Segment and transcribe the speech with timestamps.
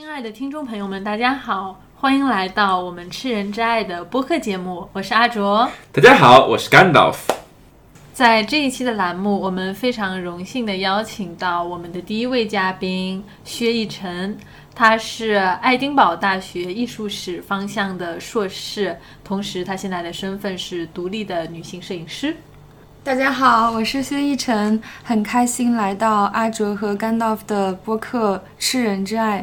[0.00, 5.70] 亲爱的听众朋友们，大家好，欢迎来到我们吃人之爱的播客节目，我是阿卓。
[5.92, 7.30] 大家好，我是甘道夫。
[8.14, 14.38] 在这一期的栏目，我们非常荣幸的邀请到我们的第一位嘉宾薛逸晨，
[14.74, 22.34] 他是爱丁堡大学艺术史方向的硕士，同时他现在的身份是独立的女性摄影师。
[23.04, 29.40] 大家好，我是薛逸晨，很开心来到阿卓和甘道夫的播客《吃人之爱》。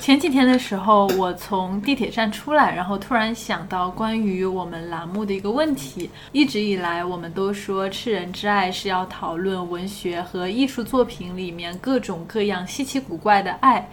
[0.00, 6.10] 前几天的时候，我从地铁站出来，然后突然想到关于我们栏目的一个问题。
[6.32, 13.88] 一直以来，我们都说《吃人之爱》是要讨论文学和艺术作品里面各种各样稀奇古怪的爱。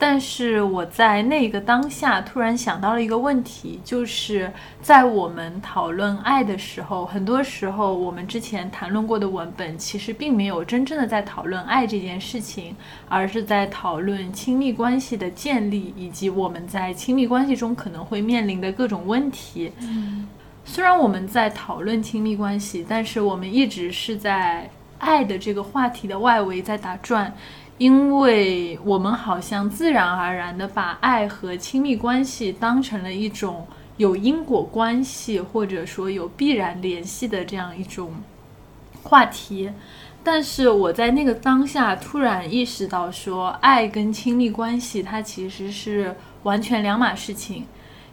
[0.00, 4.48] 但是我在那个当下突然想到了一个问题，就是
[4.80, 12.76] 在我们讨论爱的时候，很多时候我们之前谈论过的文本其实并没有真正的在讨论爱这件事情，
[13.08, 19.72] 而是在讨论亲密关系的建立以及我们在亲密关系中可能会面临的各种问题。
[19.80, 20.28] 嗯，
[20.64, 27.34] 虽然我们在讨论亲密关系，但是我们一直是在爱的这个话题的外围在打转。
[27.78, 38.12] 因为我们好像自然而然的把爱和亲密关系当成了一种有因果关系或者说有必然联系的这样一种
[39.04, 39.70] 话题，
[40.24, 47.64] 但是我在那个当下突然意识到，说爱跟亲密关系它其实是完全两码事情。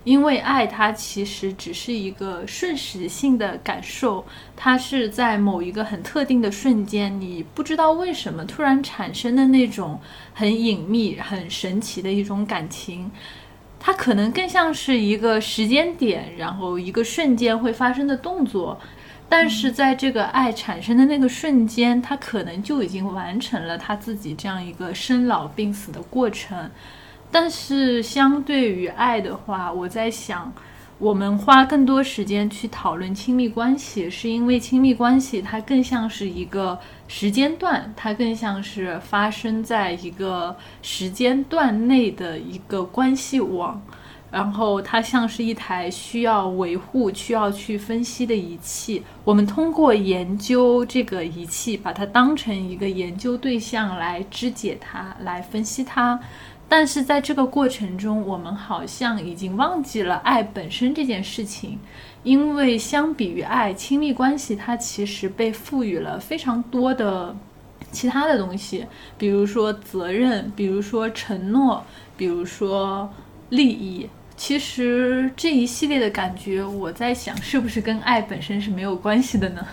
[0.06, 4.24] 因为爱，它其实只是一个瞬时性的感受，
[4.56, 10.00] 它是在某一个很特定的瞬间，你不知道为什么突然产生的那种
[10.34, 13.12] 很隐秘、很神奇的一种感情。
[13.80, 18.80] 它可能更像是一个时间点，然后一个瞬间会发生的动作，
[19.28, 26.70] 但是在这个爱产生的那个瞬间，它可能就已经完成了他自己这样一个生老病死的过程。
[27.32, 30.54] 但是相对于爱的话，我在想，
[30.98, 43.82] 我们花更多时间去讨论亲密关系，是因为亲密关系它更像是一个时间段，它更像是发生在一个时间段内的一个关系网，
[44.32, 49.04] 然后它像是一台需要维护、需要去分析的仪器。
[49.26, 56.18] 我们通过研究这个仪器，把它当成一个研究对象来肢解它，来分析它。
[56.68, 61.80] 但是在这个过程中，我们好像已经忘记了爱本身这件事情，
[62.24, 67.36] 因为相比于爱，亲密关系它其实被赋予了非常多的
[67.92, 68.86] 其他的东西，
[69.18, 71.84] 比如说责任，比如说承诺，
[72.18, 73.10] 比如说
[73.50, 74.10] 利益。
[74.36, 79.66] 其实这一系列的感觉，我在想，是不是跟爱本身是没有关系的呢？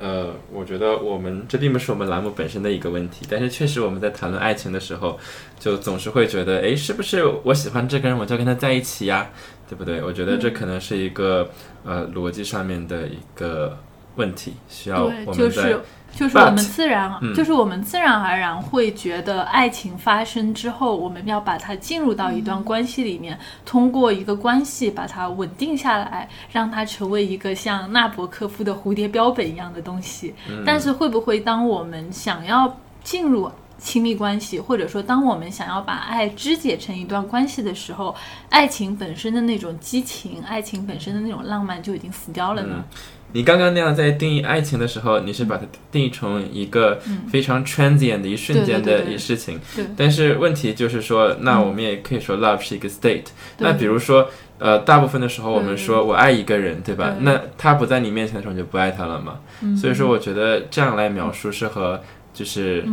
[0.00, 5.18] 呃，我觉得我们这并不是我们栏目本身的一个问题，但是确实我们在谈论爱情的时候，
[5.58, 9.28] 就总是会觉得，哎，是不是我喜欢这个人，我就要跟他在一起呀，
[9.68, 10.02] 对不对？
[10.02, 11.50] 我觉得这可能是一个
[11.84, 13.76] 呃逻辑上面的一个
[14.18, 15.78] 问题，需要我们在。
[16.10, 30.34] 就是我们自然，就是我们自然而然会觉得，爱情发生之后，我们要把它进入到一段关系里面，通过一个关系把它稳定下来，让它成为一个像纳博科夫的蝴蝶标本一样的东西。
[30.64, 32.74] 但是，会不会当我们想要
[33.04, 38.16] 进入亲密关系，或者说当我们想要把爱肢解成一段关系的时候，
[38.48, 42.82] 爱情本身的那种激情，爱情本身的那种浪漫就已经死掉了呢？
[43.32, 46.98] 你刚刚那样在定义爱情的时候，你是把它定义成一个
[47.30, 49.60] 非常 transient 的一瞬间的一事情。
[49.76, 49.84] 对。
[49.96, 53.26] 但是问题就是说，那我们也可以说 love 是一个 state。
[53.58, 54.28] 那比如说，
[54.58, 57.14] 呃，大部分的时候我们说我爱一个人，对吧？
[57.20, 59.40] 那他不在你面前的时候，你就不爱他了嘛？
[59.76, 62.00] 所以说，我觉得这样来描述是和
[62.32, 62.84] 就是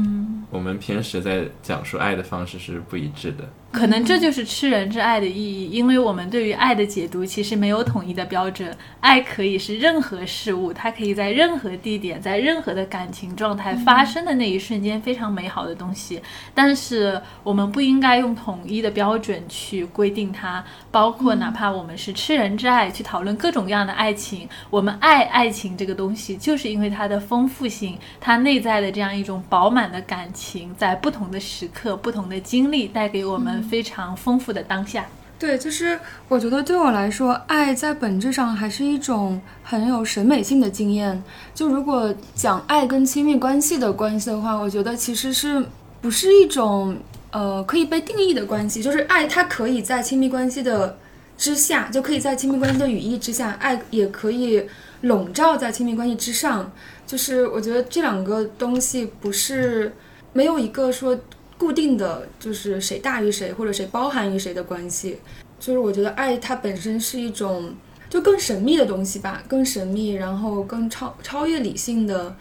[0.49, 3.47] 我们平时在讲述爱的方式是不一致的。
[3.75, 8.73] 可能这就是吃人之爱的意义，因为我们对于爱的解读其实没有统一的标准。
[9.01, 16.21] 爱可以是任何事物，它可以在任何地点，在任何的感情状态发生的那一瞬间非常美好的东西。
[16.53, 33.64] 但是我们不应该用统一的标准去规定它，包括哪怕我们是吃人之爱去讨论各种各样的爱情，我们爱爱情这个东西，就是因为它的丰富性，它内在的这样一种饱满的感情，在不同的时刻、不同的经历带给我们。
[33.69, 35.05] 非常丰富的当下，
[35.37, 41.21] 对，就是我觉得对我来说，爱在本质上还是一种很有审美性的经验。
[41.53, 45.65] 就如果讲爱跟亲密关系的关系的话，我觉得其实是
[46.01, 46.97] 不是一种
[47.31, 48.81] 呃可以被定义的关系？
[48.81, 50.97] 就是爱它可以在亲密关系的
[51.37, 54.65] 之下，就可以在亲密关系的语义之下，爱也可以
[55.01, 56.71] 笼罩在亲密关系之上。
[57.05, 59.93] 就是我觉得这两个东西不是
[60.31, 61.17] 没有一个说。
[61.57, 65.17] 固定的就是谁大于谁或者谁包含于谁的关系。
[65.59, 67.73] 就是我觉得爱它本身是一种
[68.09, 72.35] 就更神秘的东西吧，更神秘，然后更超超越理性的，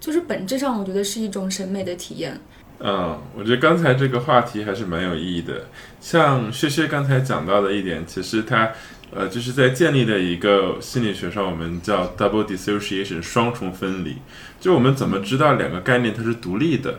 [0.00, 2.38] 就是本质上我觉得是一种审美的体验。
[2.80, 5.66] 嗯，我觉得刚才这个话题还是蛮有意义的。
[6.00, 8.70] 像薛薛刚才讲到的一点，其实它
[9.10, 14.16] 呃就是在建立的一个心理学上，我们叫 double dissociation 双重分离。
[14.60, 16.98] 就我们怎么知道两个概念它是独立的？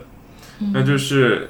[0.72, 1.48] 那就是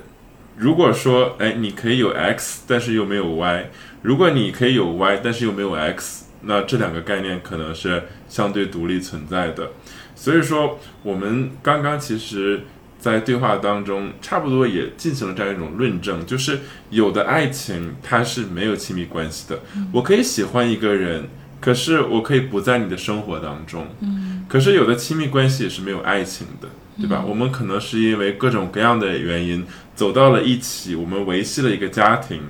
[0.59, 3.65] 如果说哎你可以有 x，但是又没有 y；
[4.03, 9.71] 如果你可以有 y，但是又没有 x，那这两个概念可能是相对独立存在的。
[10.15, 12.61] 所以说，我们刚刚其实。
[13.01, 16.59] 在对话当中，差不多也进行了这样一种论证，就是
[16.91, 19.61] 有的爱情它是没有亲密关系的。
[19.93, 21.29] 我可以喜欢一个人，
[21.61, 23.87] 可是我可以不在你的生活当中。
[24.01, 26.67] 嗯，可是有的亲密关系也是没有爱情的，
[26.99, 27.25] 对吧？
[27.25, 29.65] 我们可能是因为各种各样的原因
[29.99, 32.41] 走到了一起，我们维系了一个家庭，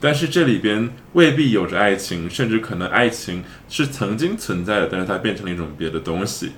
[0.00, 6.52] 但是这里边未必有着爱情，甚至可能爱情是曾经存在的，但是它变成了一种别的东西，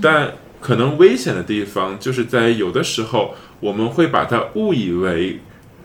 [0.00, 0.32] 但。
[0.62, 5.40] 可能危险的地方，就是在有的时候，我们会把它误以为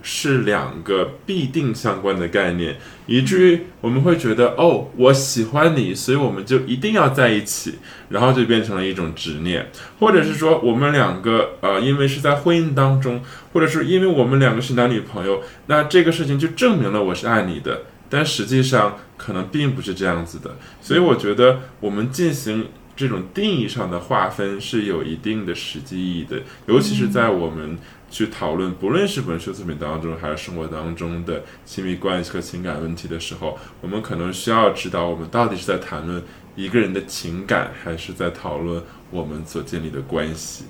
[0.08, 2.76] 是两个必定相关的概念，
[3.06, 7.74] 以至于我们会觉得，哦，我喜欢你，所以我们就一定要在一起，
[8.08, 9.68] 然后就变成了一种执念，
[9.98, 13.20] 或者是说，我们两个，呃，因为是在婚姻当中，
[13.52, 22.68] 或者是因为我们两个是男女朋友，那这个事情就证明了我是爱你的，但实际上可能并不是这样子的，所以我觉得我们进行。
[22.96, 27.78] 这种定义上的划分是有一定的实际意义的，尤其是在我们
[28.10, 36.22] 去讨论不论是文学作品当中还是生活当中的亲密关系和情感问题的时候，我们可能需要知道我们到底是在谈论
[36.54, 40.64] 一个人的情感，还是在讨论我们所建立的关系。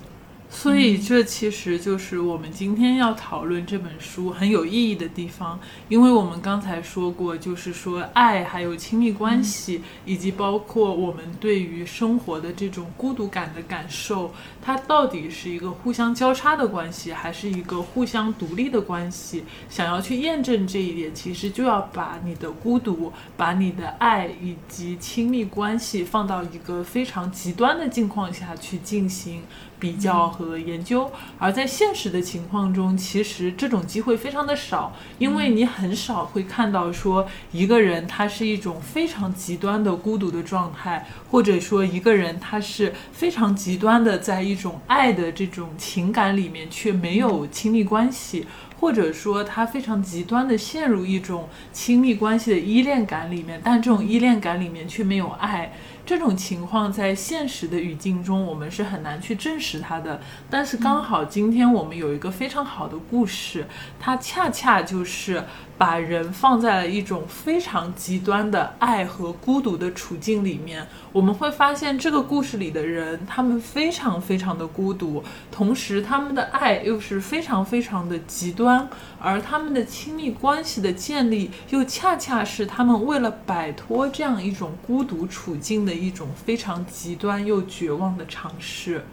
[0.49, 5.59] 所以，这其实就是我们今天要讨论这本书很有意义的地方，
[5.89, 19.43] 因为我们刚才说过，就是说爱，还有亲密关系，以及包括我们对于生活的这种孤独感的感受，它到底是一个互相交叉的关系，还是一个互相独立的关系？
[19.69, 29.43] 想要去验证这一点，其实就要把你的孤独、把你的爱以及亲密关系放到一个非常极端的境况下去进行。
[29.79, 48.47] 比较和研究，而在现实的情况中，其实这种机会非常的少，因为你很少会看到说一个人他是一种非常极端的孤独的状态，或者说一个人他是非常极端的在一种爱的这种情感里面却没有亲密关系，
[48.79, 55.73] 或者说他非常极端的陷入一种亲密关系的依恋感里面，但这种依恋感里面却没有爱。
[56.07, 60.21] 这种情况在现实的语境中，我们是很难去证实它的。
[60.49, 63.67] 但是刚好今天我们有一个非常好的故事，
[63.99, 65.43] 它恰恰就是
[65.77, 70.87] 把人放在了一种非常极端的爱和孤独的处境里面。
[71.11, 75.21] 我们会发现这个故事里的人，他们非常非常的孤独，
[75.51, 78.87] 同时他们的爱又是非常非常的极端，
[79.19, 85.97] 而他们的亲密关系的建立，又恰恰是他们为了摆脱这样一种孤独处境的。
[85.97, 89.03] 一种非常极端又绝望的尝试。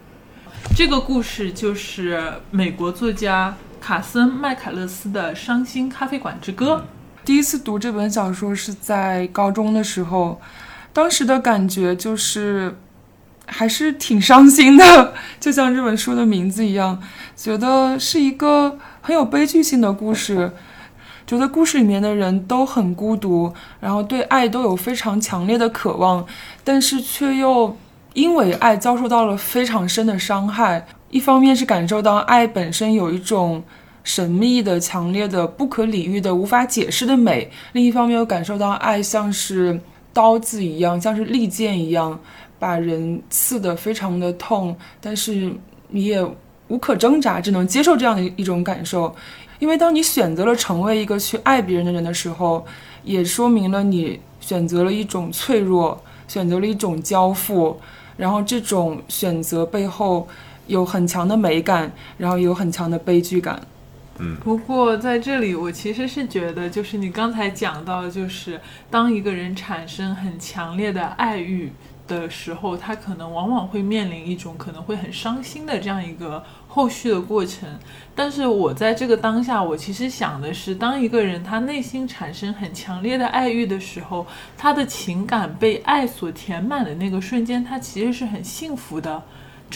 [0.75, 6.77] 这个故事就是美国作家卡森·麦凯勒斯的《伤心咖啡馆之歌》。
[7.23, 10.41] 第一次读这本小说是在高中的时候，
[10.91, 12.75] 当时的感觉就是
[13.45, 16.99] 还是挺伤心的， 就像这本书的名字一样，
[17.35, 20.51] 觉得是一个很有悲剧性的故事。
[21.27, 26.25] 觉得故事里面的人都很孤独，然后对爱都有非常强烈的渴望，
[26.63, 27.77] 但是却又
[28.15, 30.87] 因为爱遭受到了非常深的伤害。
[31.15, 33.63] 一方面是感受到爱本身有一种
[34.03, 39.79] 神秘的、强烈的、不可理喻的、无法解释的美；另一方面又感受到爱像是
[40.11, 42.19] 刀子一样，像是利剑一样，
[42.59, 45.53] 把人刺得非常的痛，但是
[45.87, 46.21] 你也
[46.67, 49.15] 无可挣扎，只能接受这样的一种感受。
[49.59, 52.65] 因为当你选择了成为一个去爱别人的人的时候，
[53.05, 57.79] 也说明了你选择了一种脆弱，选择了一种交付，
[58.17, 60.27] 然后这种选择背后
[60.67, 63.61] 有很强的美感，然后有很强的悲剧感。
[64.19, 71.71] 嗯，不过在这里，我其实是觉得，就是你刚才讲到，就是当一个人产生很强烈的爱欲
[72.07, 76.43] 的时候，他可能往往会面临一种可能会很伤心的这样一个。
[76.67, 77.69] 后续的过程，
[78.13, 89.23] 但是我在这个当下，我其实想的是，当一个人他内心产生很强烈的爱欲的时候，他的情感被爱所填满的那个瞬间，他其实是很幸福的。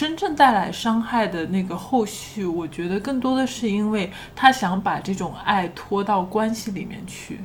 [0.00, 7.40] 真正带来伤害的那个后续，我觉得更多的是因为他想把这种爱拖到关系里面去，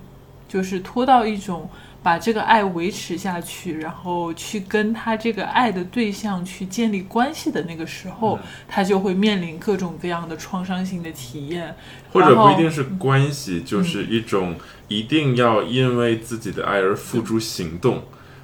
[0.48, 1.70] 就是拖到一种。
[2.02, 11.76] 把这个爱维持下去，然后去跟他这个爱的对象去建立关系的那个时候，他就会面临各种各样的创伤性的体验，
[12.14, 14.54] 或者不一定是关系，就是一种
[14.88, 18.04] 一定要因为自己的爱而付诸行动，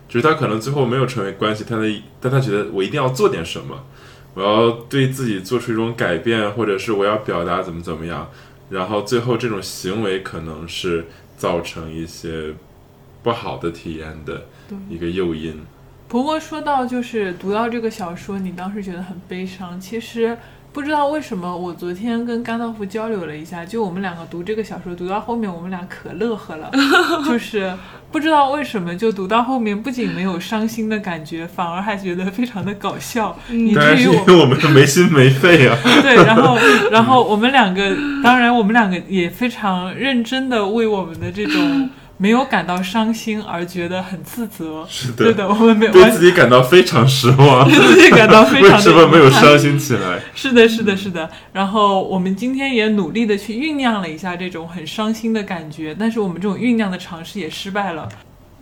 [0.10, 1.88] 就是他可能最后没有成为关系，他的
[2.20, 3.84] 但他觉得我一定要做点什么，
[4.34, 8.30] 我要对自己做出一种改变，或者是我要表达怎么怎么样，
[8.70, 11.06] 然后最后这种行为可能是
[11.38, 12.54] 造成一些。
[13.24, 14.48] 不好的体验的
[14.90, 15.62] 一个诱因。
[16.08, 19.80] 不过说到就是读到这个小说，你当时觉得很悲伤。
[19.80, 20.36] 其实
[20.74, 26.72] 不知道为什么，我昨天跟甘道夫交流了一下，就我们两个读这个小说，读到后面我们俩可乐呵了。
[27.28, 27.74] 就是
[28.10, 35.78] 不知道为什么，就读到后面不仅没有伤心的感觉，反而还觉得非常的搞笑，以至于我们没心没肺啊。
[36.02, 36.58] 对，然后
[36.90, 41.90] 然后我们两个，当然我们两个也非常认真的为我们的这种。
[42.22, 50.20] 没有感到伤心而觉得很自责，是的，对的，我们没对自己感到非常失望， 对自己感到非常为什么没有伤心起来？
[50.36, 51.28] 是的，是的，是的。
[51.52, 58.08] 然后我们今天也努力的去酝酿了一下这种很伤心的感觉，但是我们这种酝酿的尝试也失败了。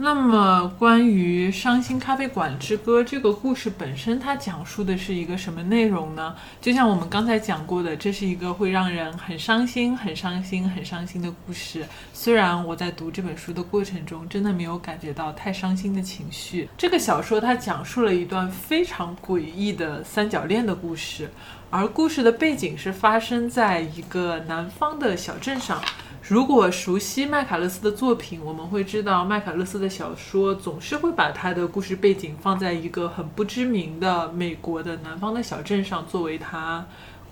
[0.01, 6.33] 那么，关于《伤心咖啡馆之歌》这个故事本身，它讲述的是一个什么内容呢？
[6.61, 11.85] 就像我们刚才讲过的，这是一个会让人很伤心、很伤心、很伤心的故事。
[12.13, 16.69] 虽然我在读这本书的过程中，真的没有感觉到太伤心的情绪。
[16.77, 21.29] 这个小说它讲述了一段非常诡异的三角恋的故事，
[21.69, 25.81] 而故事的背景是发生在一个南方的小镇上。
[26.29, 36.85] 如果熟悉麦卡勒斯的作品，我们会知道麦卡勒斯的小说总是会把他的故事背景放在一个很不知名的美国的南方的小镇上，作为他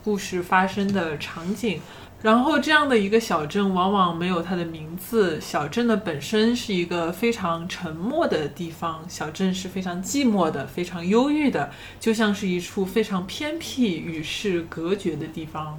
[0.03, 1.79] 故事发生的场景。
[2.23, 15.77] 然后这样的一个小镇往往没有它的名字，小镇的本身是一个非常沉默的地方，小镇是非常寂寞的，非常忧郁的，就像是一处非常偏僻、与世隔绝的地方。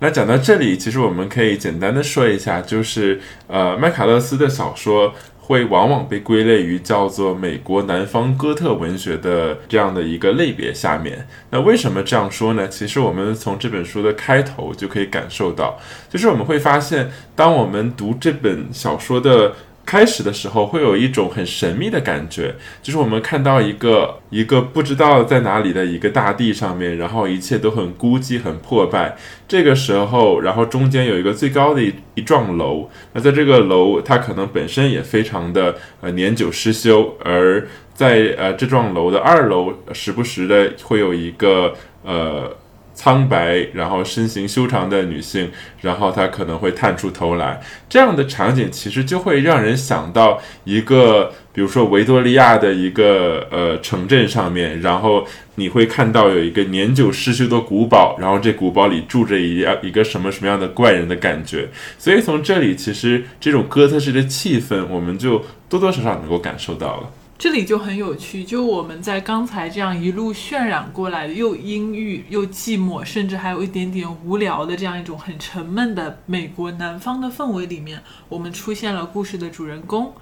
[0.00, 11.28] 那讲到这里，其实我们可以简单的说一下，就是呃，麦卡勒斯的小说会往往被归类于叫做美国南方哥特文学的这样的一个类别下面。
[11.50, 12.66] 那为什么这样说呢？
[12.68, 15.78] 其实我们从这本书的开头就可以感受到，
[16.08, 19.54] 就是我们会发现，当我们读这本小说的。
[19.90, 29.16] 开始的时候会有一种很神秘的感觉，就是我们看到一个一个不知道在哪里的一个大地上面，然后一切都很孤寂、很破败。
[29.48, 42.56] 这个时候，然后中间有一个最高的一一幢楼，那在这个楼，它可能本身也非常的呃年久失修，而在呃这幢楼的二楼，时不时的会有一个呃。
[43.00, 67.10] 苍白，然后身形修长的女性，然后她可能会探出头来，这样的场景其实就会让人想到一个，比如说维多利亚的一个呃城镇上面，然后你会看到有一个年久失修的古堡，然后这古堡里住着一样一个什么什么样的怪人的感觉，所以从这里其实这种哥特式的气氛，我们就多多少少能够感受到了。
[67.40, 80.12] 这里就很有趣，就我们在刚才这样一路渲染过来，又阴郁又寂寞，甚至还有一点点无聊的这样一种很沉闷的美国南方的氛围里面，我们出现了故事的主人公，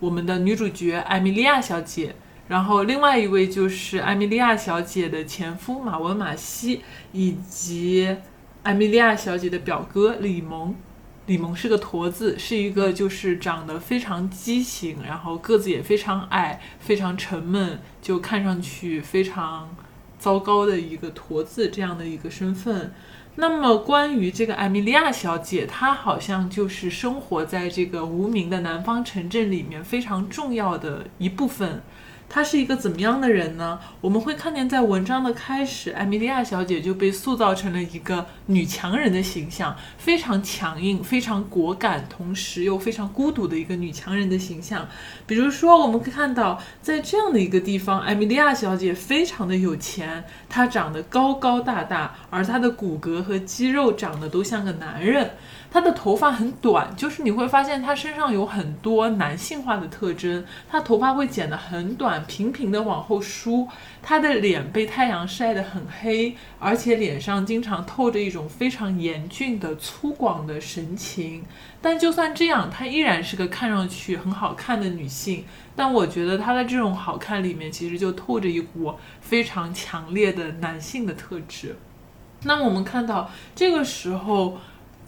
[0.00, 2.16] 我们的女主角艾米莉亚小姐，
[2.48, 6.80] 然后另外一位就是艾米莉亚小姐的前夫马文马西，
[7.12, 8.16] 以及
[8.62, 10.74] 艾米莉亚小姐的表哥李蒙。
[11.26, 19.74] 李萌是个驼子，是一个就是长得非常畸形，然后个子也非常矮，非常沉闷，就看上去非常
[20.18, 22.92] 糟糕的一个驼子这样的一个身份。
[23.36, 31.82] 那么关于这个艾米莉亚小姐，她好像就是生活在这个无名的南方城镇里面非常重要的一部分。
[32.34, 33.78] 她是一个怎么样的人呢？
[34.00, 44.88] 我们会看见，在文章的开始，艾米莉亚小姐就被塑造成了一个女强人的形象，非常强硬、非常果敢，同时又非常孤独的一个女强人的形象。
[45.26, 55.32] 比如说，我们可以看到，在这样的一个地方，艾米莉亚小姐非常的有钱，她长得高高大大，而她的骨骼和肌肉长得都像个男人。
[55.72, 60.44] 她的头发很短，就是你会发现她身上有很多男性化的特征。
[60.68, 63.66] 她头发会剪得很短，平平的往后梳。
[64.02, 71.42] 她的脸被太阳晒得很黑，而且脸上经常透着一种非常严峻的粗犷的神情。
[71.80, 75.46] 但就算这样，她依然是个看上去很好看的女性。
[75.74, 81.76] 但我觉得她的这种好看里面，其实就透着一股非常强烈的男性的特质。
[82.42, 84.58] 那么我们看到这个时候。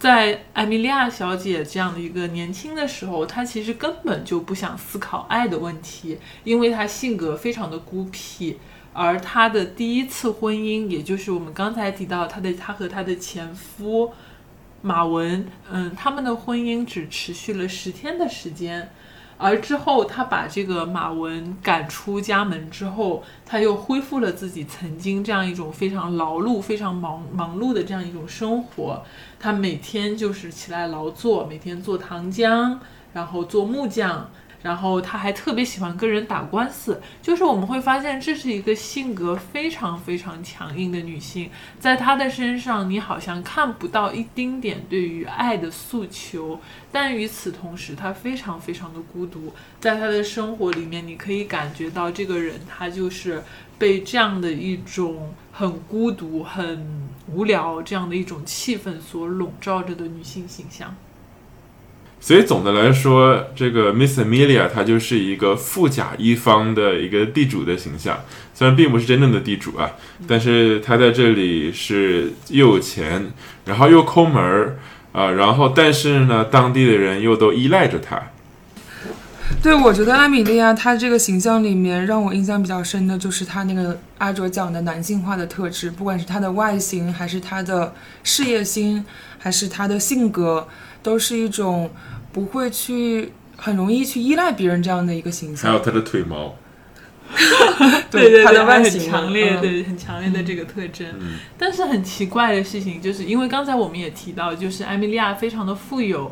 [0.05, 8.59] 在艾米莉亚小姐这样的一个年轻的时候，她其实根本就不想思考爱的问题，因为她性格非常的孤僻。
[8.93, 14.13] 而她的第一次婚姻，也就是我们刚才提到她的她和她的前夫
[14.83, 18.91] 马文，嗯，他们的婚姻只持续了十天的时间。
[19.37, 29.03] 而之后，他把这个马文赶出家门之后，他又恢复了自己曾经这样一种非常劳碌、非常忙忙碌的这样一种生活。
[29.39, 32.77] 他每天就是起来劳作，每天做糖浆，
[33.13, 34.29] 然后做木匠。
[34.65, 46.59] 然后他还特别喜欢跟人打官司，就是我们会发现这是一个性格非常非常强硬的女性，在她的身上你好像看不到一丁点对于爱的诉求，
[46.91, 53.43] 但与此同时她非常非常的孤独，在她的生活里面你可以感觉到这个人她就是
[53.77, 60.95] 被这样的一种很孤独、很无聊这样的一种气氛所笼罩着的女性形象。
[62.25, 68.17] 所以总的来说，这个 Miss Amelia 她就是一个富甲一方的一个地主的形象，
[68.51, 69.91] 虽然并不是真正的地主啊，
[70.27, 73.31] 但是她在这里是又有钱，
[73.65, 74.79] 然后又抠门儿
[75.11, 78.19] 啊，然后但是呢，当地的人又都依赖着她。
[79.61, 89.05] 对，我觉得艾米莉亚她这个形象里面让我印象比较深的就是她那个阿卓讲的男性化的特质，不管是她的外形，还是她的事业心，
[89.37, 90.67] 还是她的性格，
[91.03, 91.91] 都是一种。
[92.35, 96.53] 不会去很容易去依赖别人这样的一个形象，还有他的腿毛，
[98.11, 101.07] 对 对，他的外形很强烈，对很强烈的这个特征。
[101.57, 106.29] 但是很奇怪的事情就是，因为刚才我们也提到，就是艾米莉亚非常的富有。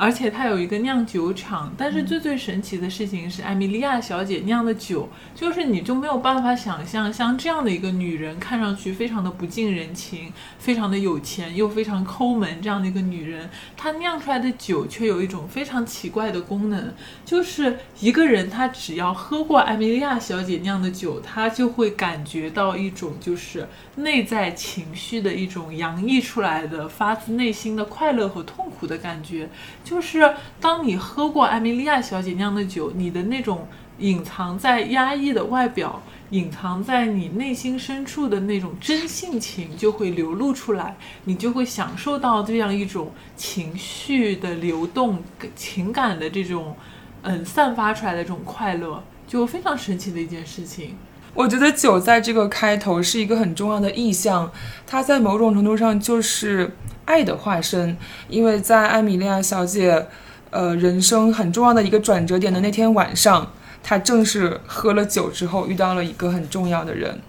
[0.00, 16.94] 而且它有一个酿酒厂，但是最最神奇的事情是，艾米莉亚小姐酿的酒，就是你就没有办法想象，像这样的一个女人，看上去非常的不近人情，非常的有钱又非常抠门，这样的一个女人，她酿出来的酒却有一种非常奇怪的功能，
[17.26, 29.50] 就是一个人他只要喝过艾米莉亚小姐酿的酒，他就会感觉到一种就是内在情绪的一种洋溢出来的发自内心的快乐和痛苦的感觉。
[29.90, 33.66] 就是当你喝过艾米莉亚小姐酿的酒，你的那种
[33.98, 36.00] 隐藏在压抑的外表，
[36.30, 45.20] 隐藏在你内心深处的那种真性情就会流露出来，你就会享受到这样一种情绪的流动、
[45.56, 46.76] 情感的这种
[47.22, 50.94] 嗯散发出来的这种快乐，就非常神奇的一件事情。
[51.34, 54.52] 我觉得酒在这个开头是一个很重要的意象，
[54.86, 56.76] 它在某种程度上就是
[57.10, 57.96] 爱的化身。
[58.28, 60.06] 因为在艾米莉亚小姐，
[60.50, 63.50] 呃，人生很重要的一个转折点的那天晚上，
[63.82, 67.20] 她正是喝了酒之后遇到了一个很重要的人。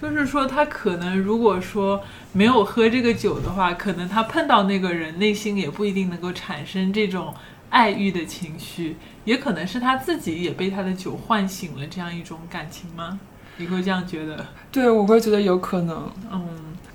[0.00, 7.34] 就是说，她可能如果说没有喝这个酒的话，可能她碰到那个人，内心也不一定能够产生这种
[7.70, 13.18] 爱欲的情绪，也可能是她自己也被她的酒唤醒了这样一种感情吗？
[13.56, 14.46] 你会这样觉得？
[14.70, 16.08] 对，我会觉得有可能。
[16.30, 16.46] 嗯，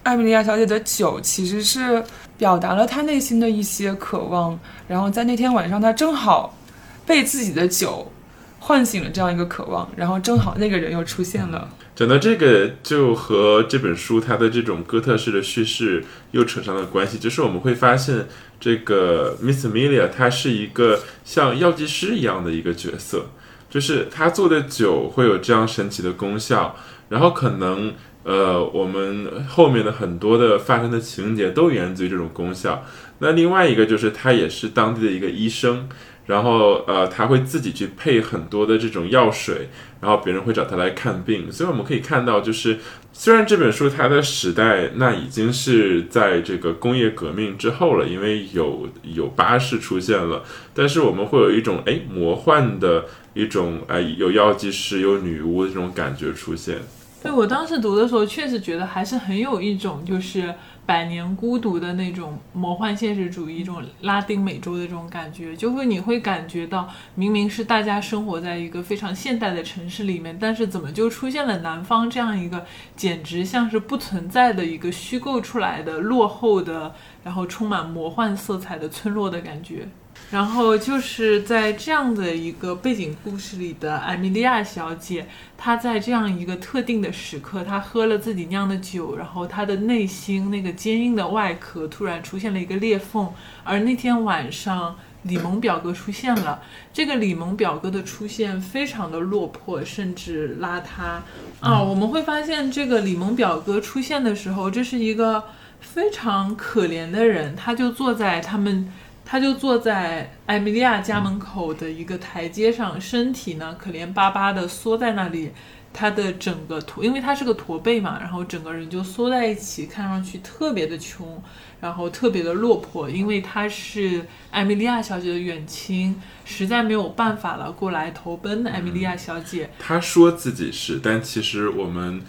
[0.04, 2.04] 艾米莉亚小姐的酒其实是
[2.38, 6.58] 表达了她内心的一些渴望，然后在那天晚上，她正好
[7.06, 8.12] 被自己的酒
[8.60, 11.70] 唤醒了这样一个渴望，然后正好那个人又出现了。
[11.96, 18.28] 讲到这个，就和这本书它的这种哥特式的叙事又扯上了关系，就是我们会发现，
[18.60, 23.28] 这个 Miss Amelia 她是一个像药剂师一样的一个角色。
[23.70, 26.76] 就是她做的酒会有这样神奇的功效，
[27.10, 32.86] 然后可能呃，我们后面的很多的发生的情节都源自于这种功效。
[33.20, 35.88] 那另外一个就是他也是当地的一个医生，
[36.26, 39.70] 然后呃，他会自己去配很多的这种药水，
[40.02, 41.52] 然后别人会找他来看病。
[41.52, 42.80] 所以我们可以看到，就是
[43.12, 53.06] 虽然这本书它的时代那已经是在这个工业革命之后了，因为有有巴士出现了，但是我们会有一种哎魔幻的。
[53.36, 56.78] 一种哎，有药剂师、有女巫的这种感觉出现。
[57.24, 60.54] 对我当时读的时候，确实觉得还是很有一种就是
[60.86, 72.66] 百年孤独的那种魔幻现实主义，一种拉丁美洲的这种感觉，就会你会感觉到，明明是大家生活在一个非常现代的城市里面，但是怎么就出现了南方这样一个
[72.98, 79.88] 简直像是不存在的一个虚构出来的落后的，然后充满魔幻色彩的村落的感觉。
[80.32, 93.32] 然后就是在这样的一个背景故事里的艾米莉亚小姐，她在这样一个特定的时刻，她喝了自己酿的酒，然后她的内心那个坚硬的外壳突然出现了一个裂缝。
[93.63, 96.63] 而那天晚上，李蒙表哥出现了。
[96.91, 101.19] 这个李蒙表哥的出现非常的落魄，甚至邋遢
[101.60, 101.80] 啊。
[101.80, 105.43] 我们会发现，这个李蒙表哥出现的时候，这是一个
[105.80, 108.91] 非常可怜的人，他就坐在他们。
[109.26, 115.52] 他就坐在艾米莉亚家门口的一个台阶上，身体呢可怜巴巴的缩在那里，
[115.92, 121.42] 他的整个驼，因为他是个驼背嘛，然后整个人就缩在一起，看上去特别的穷，
[121.80, 129.70] 然后特别的落魄，因为他是艾米莉亚小姐的远亲，实在没有办法了，过来投奔艾米莉亚小姐。
[129.80, 132.22] 他说自己是，但其实我们。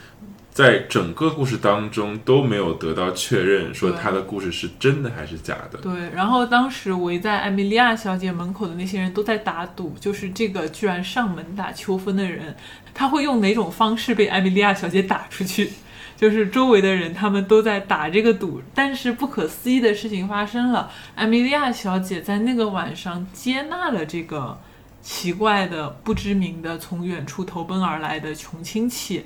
[0.55, 5.79] 在整个故事当中都没有得到确认，说他的故事是真的还是假的。
[5.83, 12.55] 对，然后当时围在艾米莉亚小姐门口的那些人都在打赌，就是这个居然上门打秋风的人，
[12.95, 15.71] 他会用哪种方式被艾米莉亚小姐打出去？
[16.17, 24.57] 就是周围的人他们都在打这个赌，但是不可思议的事情发生了，艾米莉亚小姐在那个晚上接纳了这个
[25.03, 29.25] 奇怪的、不知名的从远处投奔而来的穷亲戚。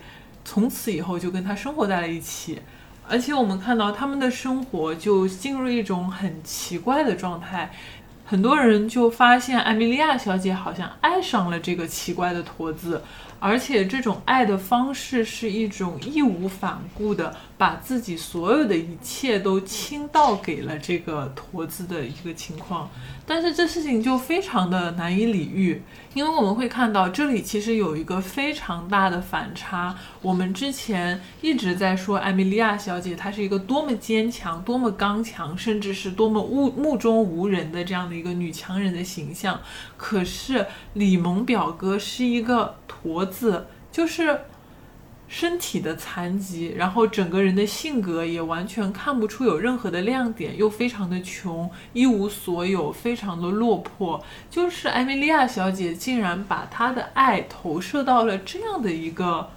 [0.51, 2.59] 从此以后就跟他生活在了一起，
[3.07, 7.71] 而且我们看到他们的生活就进入一种很奇怪的状态，
[8.25, 13.03] 很多人就发现艾米莉亚小姐好像爱上了这个奇怪的驼子，
[13.39, 17.37] 而且这种爱的方式是一种义无反顾的。
[17.59, 22.89] 把自己所有的一切都倾倒给了这个驼子的一个情况，
[23.27, 25.83] 但是这事情就非常的难以理喻，
[26.15, 29.99] 因为我们会看到这里其实有一个非常大的反差。
[30.23, 39.61] 我们之前一直在说艾米莉亚小姐她是一个多么坚强、多么刚强，甚至是多么目目中无人的这样的一个女强人的形象，
[39.97, 44.43] 可是李蒙表哥是一个驼子，就是。
[45.29, 54.25] 身体的残疾，然后整个人的性格也完全看不出有任何的亮点，又非常的穷，一无所有，非常的落魄。
[54.51, 59.51] 就是艾米莉亚小姐竟然把她的爱投射到了这样的一个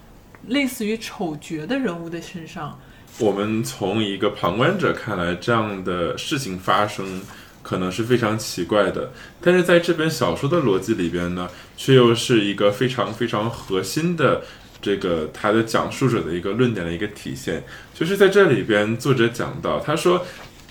[0.47, 2.77] 类似于丑角的人物的身上。
[3.19, 7.21] 我们从一个旁观者看来，这样的事情发生
[7.61, 14.41] 可能是非常奇怪的，但是在这本小说的逻辑里边呢，却又是一个非常非常核心的。
[14.81, 17.63] 这个他的讲述者的一个论点的一个体现，
[17.93, 20.25] 就是在这里边，作者讲到，他说，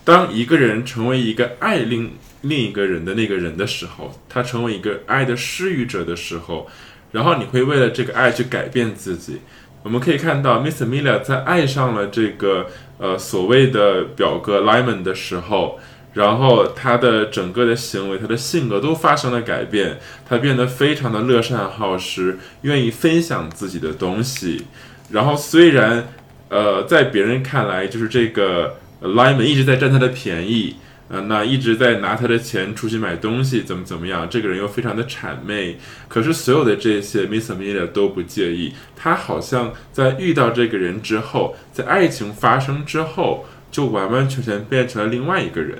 [0.05, 6.68] 当一个人成为一个爱另另一个人的那个人的时候，他成为一个爱的施予者的时候，
[7.12, 9.38] 然后你会为了这个爱去改变自己。
[9.83, 12.66] 我们可以看到，Miss Amelia 在爱上了这个
[12.99, 15.79] 呃所谓的表哥 Lyman 的时候。
[16.12, 24.66] 然后他的整个的行为，他的性格都发生了改变，他变得非常的乐善好施，愿意分享自己的东西。
[25.11, 26.09] 然后虽然，
[26.49, 30.77] 呃，在别人看来，就是这个 Lyman 一直在占他的便宜，
[31.09, 35.79] 呃，那一直在拿他的钱出去买东西，怎么怎么样，这个人又非常的谄媚。
[36.09, 38.73] 可是所有的这些，Miss Amelia 都不介意。
[38.96, 45.79] 他好像在遇到这个人之后，在爱情发生之后，就完完全全变成了另外一个人。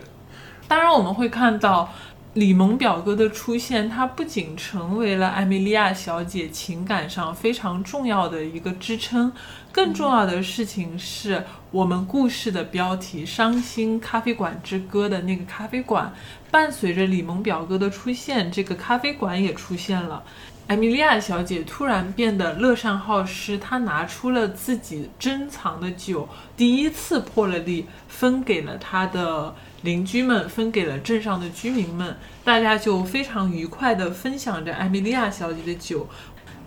[0.71, 1.93] 当然，我们会看到
[2.35, 9.33] 李蒙表哥的出现，他不仅成为了艾米莉亚小姐情感上非常重要的一个支撑，
[9.73, 16.15] 更重要的事情是我们故事的标题《伤心咖啡馆之歌》的那个咖啡馆，
[16.53, 20.23] 伴随着李蒙表哥的出现，这个咖啡馆也出现了。
[20.69, 29.53] 艾米莉亚小姐突然变得乐善好施，她拿出了自己珍藏的酒，第一次破了例，分给了她的。
[29.83, 36.07] 邻居们分给了镇上的居民们，大家就非常愉快地分享着艾米莉亚小姐的酒。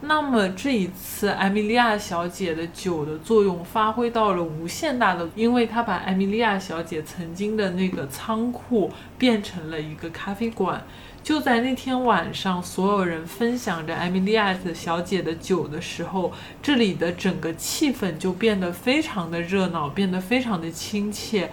[0.06, 10.84] 那么这一次，艾米莉亚小姐的酒的作用发挥到了无限大的，因为她把艾米莉亚小姐曾经的那个仓库变成了一个咖啡馆。
[11.23, 21.49] 就在那天晚上，所有人分享着艾米莉亚小姐的酒的时候，这里的整个气氛就变得非常的热闹，变得非常的亲切。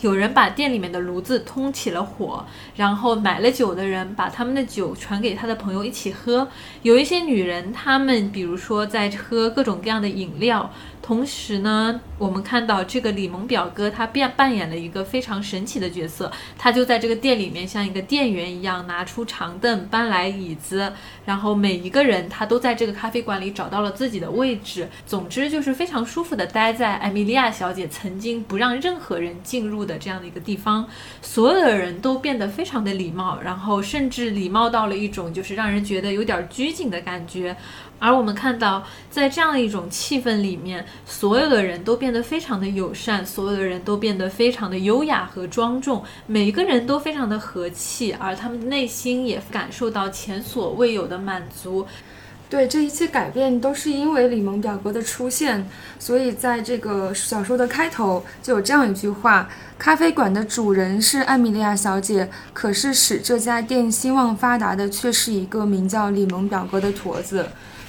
[0.00, 2.44] 有人把店里面的炉子通起了火，
[2.76, 6.48] 然后买了酒的人把他们的酒传给他的朋友一起喝。
[6.82, 10.70] 有一些女人，她们比如说在喝各种各样的饮料。
[11.00, 20.92] 同时呢，我们看到这个李萌表哥他扮扮演了一个非常神奇的角色，他就在这个店里面像一个店员一样，拿出长凳，搬来椅子，
[21.24, 24.88] 然后每一个人他都在这个咖啡馆里找到了自己的位置。
[25.06, 30.86] 总之就是非常舒服的待在艾米莉亚小姐曾经不让任何人进入的这样的一个地方，
[31.22, 37.56] 所有的人都变得非常的礼貌，然后甚至礼貌到了一种就是让人觉得有点拘谨的感觉。
[37.98, 51.86] 而我们看到，在这样的一种气氛里面，所有的人都变得非常的友善，所有的人都变得非常的优雅和庄重，每一个人都非常的和气，而他们内心也感受到前所未有的满足。
[52.50, 67.46] 对，这一切改变都是因为李蒙表哥的出现，所以在这个小说的开头就有这样一句话：咖啡馆的主人是艾米莉亚小姐，可是使这家店兴旺发达的却是一个名叫李蒙表哥的驼子。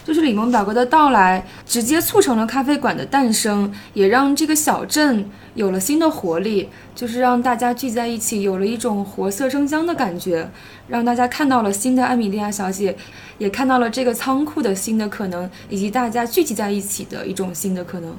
[0.10, 6.67] 就是李蒙表哥的到来，直接促成了咖啡馆的诞生，也让这个小镇有了新的活力。
[6.95, 10.50] 就是让大家聚在一起，有了一种活色生香的感觉，
[10.88, 12.98] 让大家看到了新的艾米莉亚小姐，
[13.38, 18.17] 也看到了这个仓库的新的可能，以及大家聚集在一起的一种新的可能。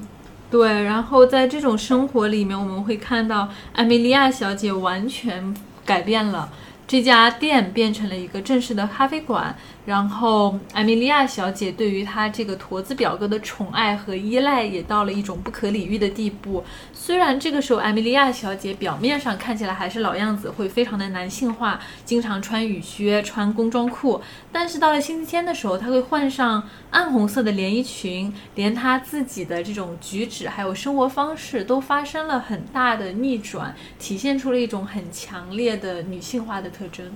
[0.49, 5.53] 对，然后在这种生活里面，我们会看到艾米莉亚小姐完全
[5.85, 6.53] 改变了。
[6.87, 9.57] 这家店变成了一个正式的咖啡馆，
[9.91, 16.63] 然后艾米莉亚小姐对于她这个驼子表哥的宠爱和依赖也到了一种不可理喻的地步。
[16.93, 24.23] 虽然这个时候艾米莉亚小姐表面上看起来还是老样子，会非常的男性化，经常穿雨靴、穿工装裤，
[24.53, 36.71] 但是到了星期天的时候，她会换上暗红色的连衣裙，连她自己的这种举止还有生活方式都发生了很大的逆转，体现出了一种很强烈的女性化的。
[36.71, 37.13] 特征。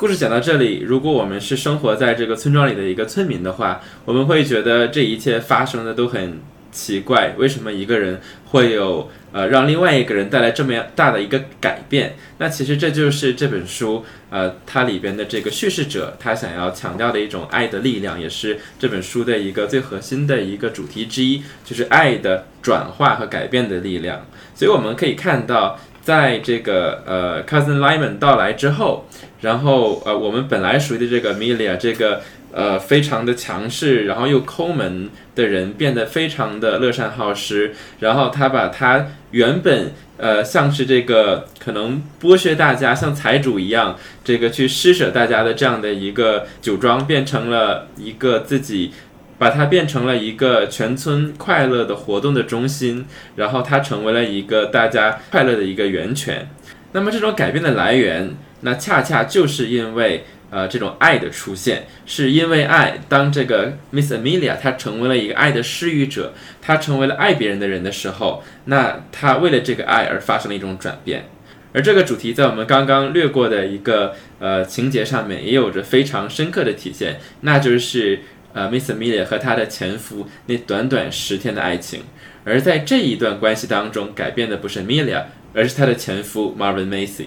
[0.00, 6.40] 故事讲到这里，如果我们是生活在这个村庄里的一个村民的话，我们会觉得这一切发生的都很
[6.72, 7.34] 奇怪。
[7.36, 12.16] 为什么一个人会有呃让另外一个人带来这么大的一个改变？
[12.38, 24.24] 那其实这就是这本书呃它里边的这个叙事者他想要强调的一种爱的力量，也是这本书的一个最核心的一个主题之一，就是爱的转化和改变的力量。
[24.54, 25.78] 所以我们可以看到。
[26.02, 29.06] 在这个呃，Cousin Lyman 到来之后，
[29.40, 48.92] 然后呃，我们本来熟悉的这个 Amelia 这个呃非常的强势，然后又抠门的人，变得非常的乐善好施，然后他把他原本呃像是这个可能剥削大家，像财主一样，这个去施舍大家的这样的一个酒庄，变成了一个自己。
[49.40, 56.46] 把它变成了一个全村快乐的活动的中心，然后它成为了一个大家快乐的一个源泉。
[56.92, 63.00] 那么这种改变的来源，那恰恰就是因为呃这种爱的出现，是因为爱。
[63.08, 71.24] 当这个 Miss Amelia 她成为了一个爱的施予者，她成为了爱别人的人的时候，那她为了这个爱而发生了一种转变。
[71.72, 78.20] 而这个主题在我们刚刚略过的一个呃情节上面，也有着非常深刻的体现，那就是。
[78.52, 82.02] 呃，Miss Amelia 和她的前夫那短短十天的爱情，
[82.44, 87.26] 而在这一段关系当中，改变的不是 Amelia，而是她的前夫 Marvin Macy。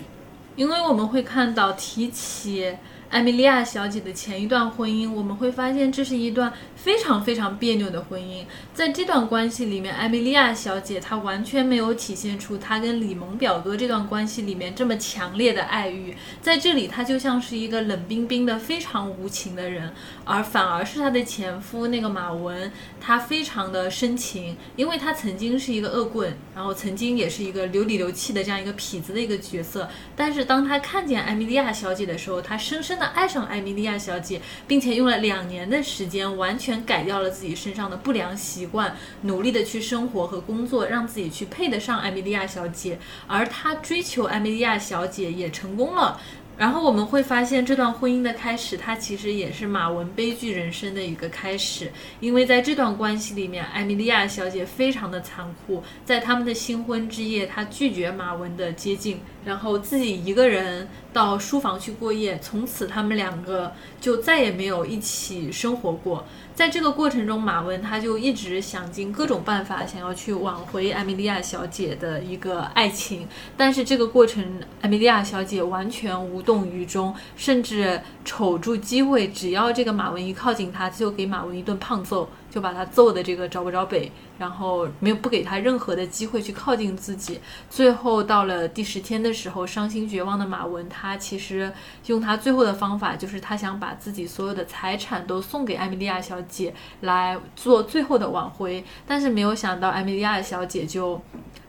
[0.56, 2.76] 因为我们会看到提起。
[3.10, 6.52] 艾米莉亚小姐的前一段婚姻，我们会发现这是一段
[6.84, 8.44] 非常非常别扭的婚姻。
[8.74, 16.14] 在这段关系里面，艾米莉亚小姐她完全没有体现出她跟李蒙表哥这段关系里面这么强烈的爱欲。
[16.42, 19.94] 在这里，她就像是一个冷冰冰的、非常无情的人，
[20.26, 22.70] 而反而是她的前夫那个马文，
[23.00, 29.88] 他非常的深情，因为他曾经是一个恶棍，然后曾经也是一个流里流气的这样一个痞子的一个角色。
[30.18, 33.14] 但是当他看见艾米莉亚小姐的时候，他深深的。
[33.14, 42.98] 爱上艾米莉亚小姐，并且用了两年的时间，完全改掉了自己身上的不良习惯，努力的去生活和工作，让自己去配得上艾米莉亚小姐。
[43.28, 46.20] 而他追求艾米莉亚小姐也成功了。
[46.56, 51.92] 然后我们会发现，这段婚姻的开始，它其实也是马文悲剧人生的一个开始。
[52.20, 66.24] 因为在这段关系里面，艾米莉亚小姐非常的残酷，在他们的新婚之夜，她拒绝马文的接近，然后自己一个人到书房去过夜，从此他们两个就再也没有一起生活过。
[66.56, 82.30] 在这个过程中，马文他就一直想尽各种办法，想要去挽回艾米莉亚小姐的一个爱情，但是这个过程，艾米莉亚小姐完全无动于衷，甚至瞅住机会，只要这个马文一靠近她，就给马文一顿胖揍。
[82.54, 87.40] 就把他揍的这个找不着北，然后没有不给他任何的机会去靠近自己。
[87.68, 91.74] 最后到了第十天的时候，伤心绝望的马文，他其实
[92.06, 101.20] 用他最后的方法，就是他想把自己所有的财产都送给艾米莉亚小姐来做最后的挽回，但是没有想到艾米莉亚小姐就。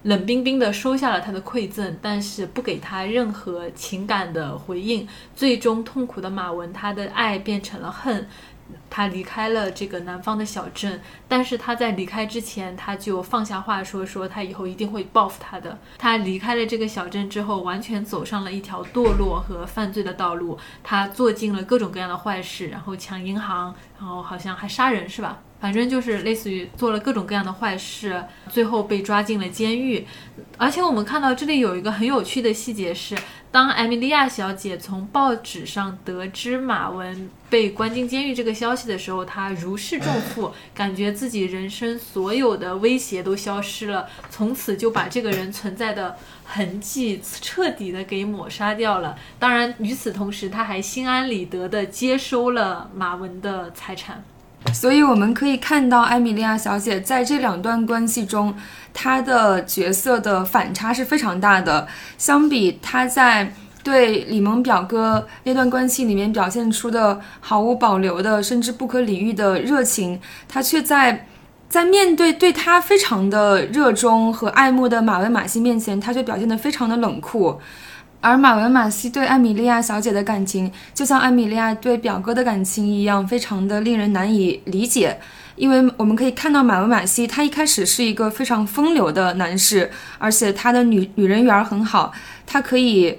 [0.05, 5.09] 冷冰冰地收下了他的馈赠，但是不给他任何情感的回应。
[5.35, 8.29] 最终，痛苦的马文，他的爱变成了恨。
[8.89, 15.79] 他离开了这个南方的小镇，但是他在离开之前，他就放下话说，说他以后一定会报复他的。
[15.99, 20.59] 他离开了这个小镇之后，完全走上了一条堕落和犯罪的道路。
[20.83, 25.41] 他做尽了各种各样的坏事，然后抢银行，然后好像还杀人，是吧？
[25.61, 30.07] 反正就是类似于做了各种各样的坏事，最后被抓进了监狱。
[30.59, 33.17] 而且我们看到这里有一个很有趣的细节是，
[33.55, 49.17] 当艾米莉亚小姐从报纸上得知马文被关进监狱这个消息的时候，她如释重负， 感觉自己人生所有的威胁都消失了，从此就把这个人存在的痕迹彻底的给抹杀掉了。
[49.39, 54.25] 当然，与此同时，她还心安理得的接收了马文的财产。
[54.73, 58.55] 所以我们可以看到，艾米莉亚小姐在这两段关系中，
[58.93, 61.87] 她的角色的反差是非常大的。
[62.19, 71.27] 相比她在对李蒙表哥那段关系里面表现出的毫无保留的，甚至不可理喻的热情，她却在
[71.69, 77.61] 在面对对她非常的热衷和爱慕的马文马西面前，她却表现得非常的冷酷。
[78.25, 85.19] 而马文马西对艾米莉亚小姐的感情，就像艾米莉亚对表哥的感情一样，非常的令人难以理解。
[85.57, 92.13] 因为我们可以看到马文马西，他一开始是一个非常风流的男士，而且他的女女人缘很好，
[92.47, 93.19] 他可以，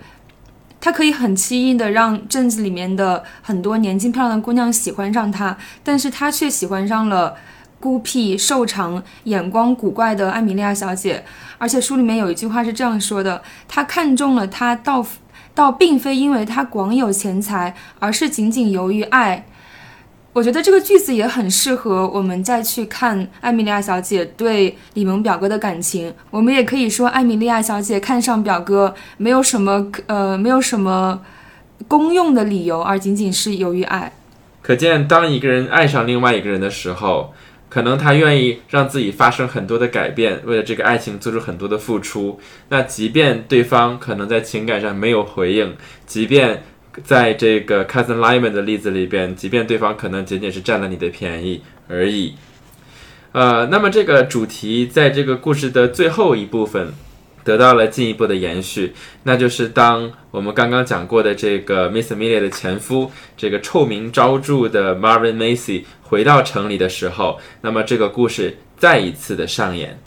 [0.81, 7.35] 他可以很轻易的让镇子里面的很多年轻漂亮的姑娘喜欢上他，但是他却喜欢上了。
[7.85, 11.23] 孤僻、瘦长、眼光古怪的艾米莉亚小姐，
[11.59, 15.05] 而且书里面有一句话是这样说的：“她看中了他，倒
[15.53, 19.45] 倒并非因为她广有钱财，而是仅仅由于爱。”
[20.33, 26.11] 我觉得这个句子也很适合我们再去看艾米莉亚小姐对李蒙表哥的感情。
[26.31, 31.21] 我们也可以说，艾米莉亚小姐看上表哥没有什么呃，没有什么
[31.87, 34.11] 公用的理由，而仅仅是由于爱。
[34.63, 37.31] 可见，当一个人爱上另外一个人的时候。
[37.75, 42.39] 可能他愿意让自己发生很多的改变，为了这个爱情做出很多的付出。
[42.69, 46.63] 那即便对方可能在情感上没有回应，即便
[47.03, 52.35] 在这个 Cousin Lyman 的例子里边，即便对方可能仅仅是占了你的便宜而已。
[53.33, 56.93] 呃，那么这个主题在这个故事的最后一部分。
[57.43, 69.99] 得到了进一步的延续，那就是当我们刚刚讲过的这个 Miss Amelia 的前夫，这个臭名昭著的 Marvin Macy 回到城里的时候，那么这个故事再一次的上演。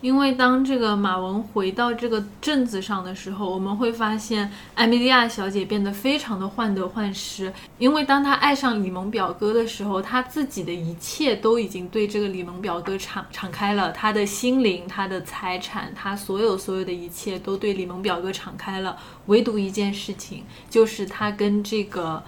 [0.00, 7.50] 因为当这个马文回到这个镇子上的时候，我们会发现艾米莉亚小姐变得非常的患得患失。
[7.78, 18.98] 因为当她爱上李蒙表哥的时候，她自己的一切都已经对这个李蒙表哥敞敞开了，她的心灵、她的财产、她所有所有的一切都对李蒙表哥敞开了。
[19.26, 22.22] 唯独一件事情，就是她跟这个。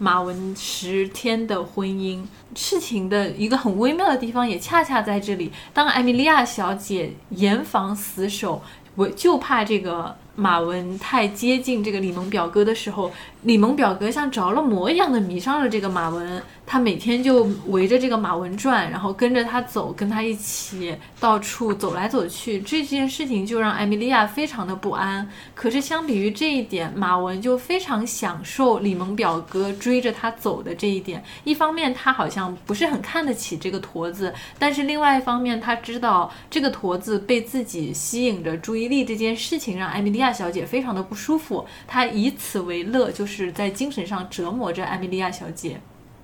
[0.00, 5.52] 马文十天的婚姻事情的一个很微妙的地方，也恰恰在这里。
[5.74, 8.62] 当艾米莉亚小姐严防死守，
[8.96, 10.16] 我就怕这个。
[10.36, 22.60] 马文太接近这个李蒙表哥的时候，李蒙表哥像着了魔一样的迷上了这个马文，他每天就围着这个马文转，然后跟着他走，跟他一起到处走来走去。
[22.62, 25.28] 这件事情就让艾米莉亚非常的不安。
[25.54, 31.22] 可是相比于这一点，马文就非常享受李蒙表哥追着他走的这一点。
[31.44, 40.30] 一方面他好像不是很看得起这个驼子，但是另外一方面他知道这个驼子被自己吸引着注意力这件事情，让艾米莉亚。
[40.40, 45.80] 小姐非常的不舒服，她以此为乐，就是是在精神上折磨着艾米莉亚小姐。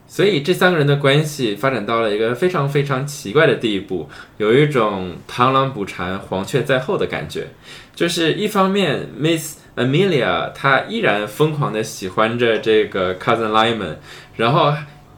[0.08, 7.48] 所以这三个人的关系发展到了一个非常非常奇怪的地步，有一种螳螂捕蝉，黄雀在后的感觉。
[7.94, 13.96] 就是一方面，Miss Amelia 她依然疯狂的喜欢着这个 Cousin Lyman，
[14.36, 14.72] 然后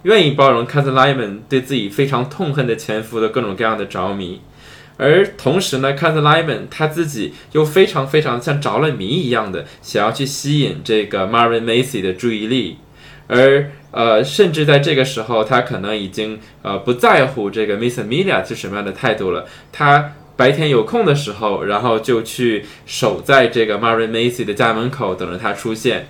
[0.04, 4.40] 愿意包容 Cousin Lyman 对自己非常痛恨的前夫的各种各样的着迷。
[4.98, 12.78] 而同时呢 c a t h l y m a n 他自己又非常非常像着了迷一样的想要去吸引这个 Marvin Macy 的注意力，
[13.28, 19.46] 而呃，甚至在这个时候，他可能已经呃不在乎这个 Miss Amelia 是什么样的态度了。
[19.70, 26.08] 他白天有空的时候，然后就去守在这个 Marvin Macy 的家门口等着他出现。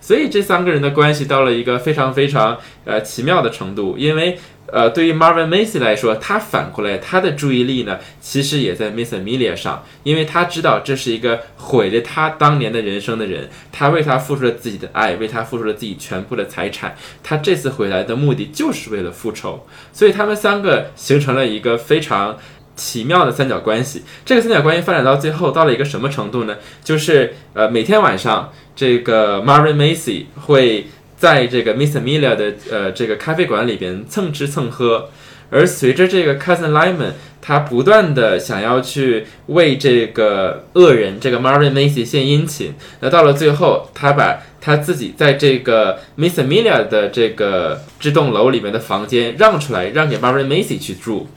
[0.00, 4.38] 所以这三个人的关系到了一个非常非常呃奇妙的程度，因为。
[4.72, 22.36] 呃，对于 Marvin Macy 来说，他反过来，他的注意力呢，其实也在 Miss Amelia 上，因为他知道这是一个毁了他当年的人生的人，他为他付出了自己的爱，为他付出了自己全部的财产，他这次回来的目的就是为了复仇，所以他们三个形成了一个非常
[22.74, 24.02] 奇妙的三角关系。
[24.24, 26.56] 这个三角关系发展到最后，到了一个什么程度呢？
[26.82, 30.88] 就是呃，每天晚上，这个 Marvin Macy 会。
[31.16, 35.08] 在这个 Miss Amelia 的呃这个咖啡馆里边蹭吃蹭喝，
[35.50, 51.28] 而随着这个 Cousin Lyman 他不断的想要去为这个恶人这个 Marvin Macy 献殷勤，那到了最后，他把他自己在这个 Miss Amelia 的这个这栋楼里面的房间让出来，让给 Marvin Macy 去住，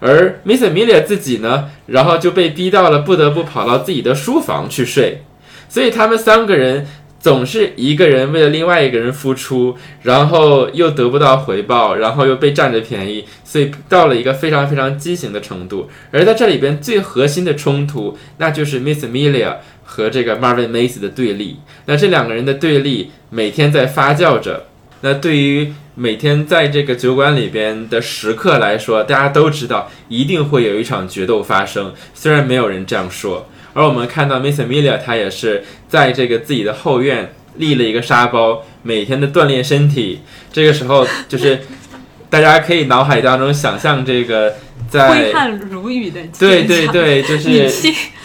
[0.00, 5.22] 而 Miss Amelia 自己呢，然后就被逼到了不得不跑到自己的书房去睡，
[5.68, 6.86] 所以他们三个人。
[7.22, 15.88] 总是一个人为了另外一个人付出，然后又得不到回报，然后又被占着便宜，所以到了一个非常非常畸形的程度。
[16.10, 21.58] 而在这里边最核心的冲突，那就是 Miss Amelia 和这个 Marvin Macy 的对立。
[21.86, 24.66] 那这两个人的对立每天在发酵着。
[25.02, 33.46] 那对于每天在这个酒馆里边的食客来说，大家都知道一定会有一场决斗发生，虽然没有人这样说。
[33.74, 40.20] 而我们看到 Miss Amelia，她也是在这个自己的后院立了一个沙包，每天的锻炼身体。
[40.52, 41.60] 这个时候，就是
[42.28, 44.54] 大家可以脑海当中想象这个
[44.88, 47.70] 在挥汗如雨的对对对，就是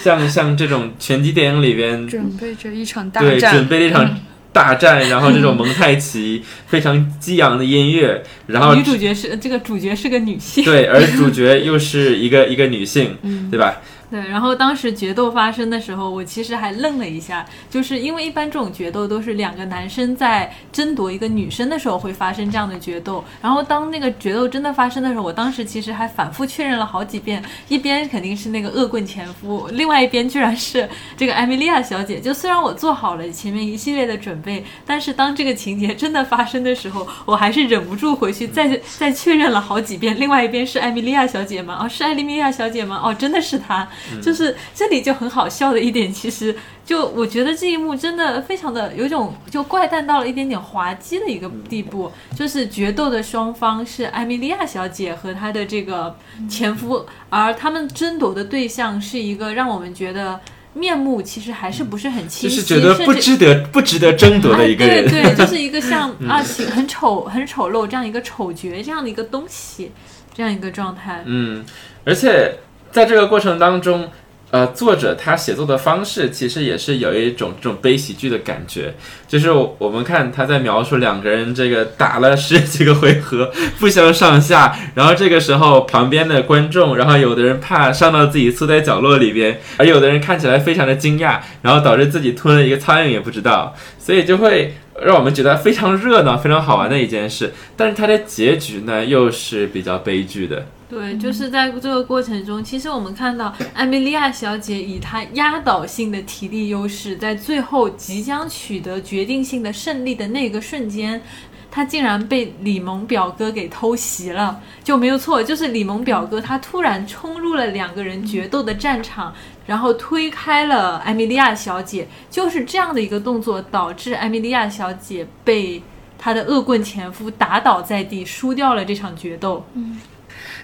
[0.02, 4.20] 像像这种拳击电影里边准备着一场大战，对，准备了一场
[4.54, 13.18] 大战，然后这种蒙太奇非常激昂的音乐，然后女主角是这个主角是个女性，对，而主角又是一个一个女性，
[13.52, 13.82] 对吧？
[14.10, 23.22] 对，然后当时决斗发生的时候，我其实还愣了一下，就是因为一般这种决斗都是两个男生在争夺一个女生的时候会发生这样的决斗。
[23.42, 30.88] 然后当那个决斗真的发生的时候，我当时其实还反复确认了好几遍，一边肯定是那个恶棍前夫，另外一边居然是
[31.18, 32.18] 这个艾米莉亚小姐。
[32.18, 40.18] 就虽然我做好了前面一系列的准备，但是当这个情节真的发生的时候，我还是忍不住回去再再确认了好几遍。
[40.18, 41.78] 另外一边是艾米莉亚小姐吗？
[41.82, 43.02] 哦，是艾米莉亚小姐吗？
[43.04, 43.86] 哦，真的是她。
[44.22, 52.12] 就是这里就很好笑的一点，其实就我觉得这一幕真的非常的有一种就怪诞到了一点点滑稽的一个地步。
[52.36, 56.16] 就是决斗的双方是艾米莉亚小姐和她的这个
[56.50, 60.40] 前夫，而他们争夺的对象是一个让我们觉得
[60.74, 65.10] 面目其实还是不是很清晰，就是觉得不值得不值得争夺的一个人。
[65.10, 69.92] 对对，就是一个像 啊，很丑很丑陋这样一个丑角这样的一个东西，
[70.36, 71.24] 这样一个状态。
[71.26, 71.66] 嗯，
[72.06, 72.60] 而且。
[72.98, 74.10] 在这个过程当中，
[74.50, 78.92] 呃，作者他写作的方式其实也是有一种这种悲喜剧的感觉，
[79.28, 94.74] 就是我们看他在描述两个人这个打了十几个回合不相上下，然后这个时候旁边的观众，然后有的人怕伤到自己缩在角落里边，而有的人看起来非常的惊讶，然后导致自己吞了一个苍蝇也不知道，所以就会
[95.04, 100.66] 让我们觉得非常热闹、非常好玩的一件事，但是它的结局呢又是比较悲剧的。
[100.90, 111.22] 对，就是在这个过程中，其实我们看到艾米莉亚小姐以她压倒性的体力优势，在最后即将取得决定性的胜利的那个瞬间，
[111.70, 119.34] 她竟然被李蒙表哥给偷袭了，就没有错，就是李蒙表哥他突然冲入了两个人决斗的战场，
[119.66, 125.84] 然后推开了艾米莉亚小姐，就是这样的一个动作，导致艾米莉亚小姐被
[126.18, 129.66] 她的恶棍前夫打倒在地，输掉了这场决斗。
[129.74, 130.00] 嗯。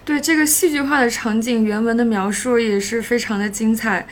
[0.06, 4.06] 对这个戏剧化的场景，原文的描述也是非常的精彩。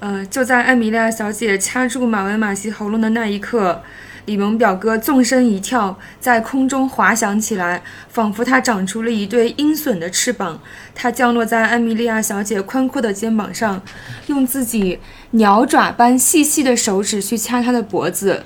[0.00, 3.80] 呃，就在艾米莉亚小姐掐住马文马西喉咙的那一刻，
[4.24, 10.60] 李蒙表哥纵身一跳，在空中滑翔起来，仿佛他长出了一对鹰隼的翅膀。
[10.96, 13.80] 他降落在艾米莉亚小姐宽阔的肩膀上，
[14.26, 14.98] 用自己
[15.30, 18.44] 鸟爪般细细的手指去掐她的脖子。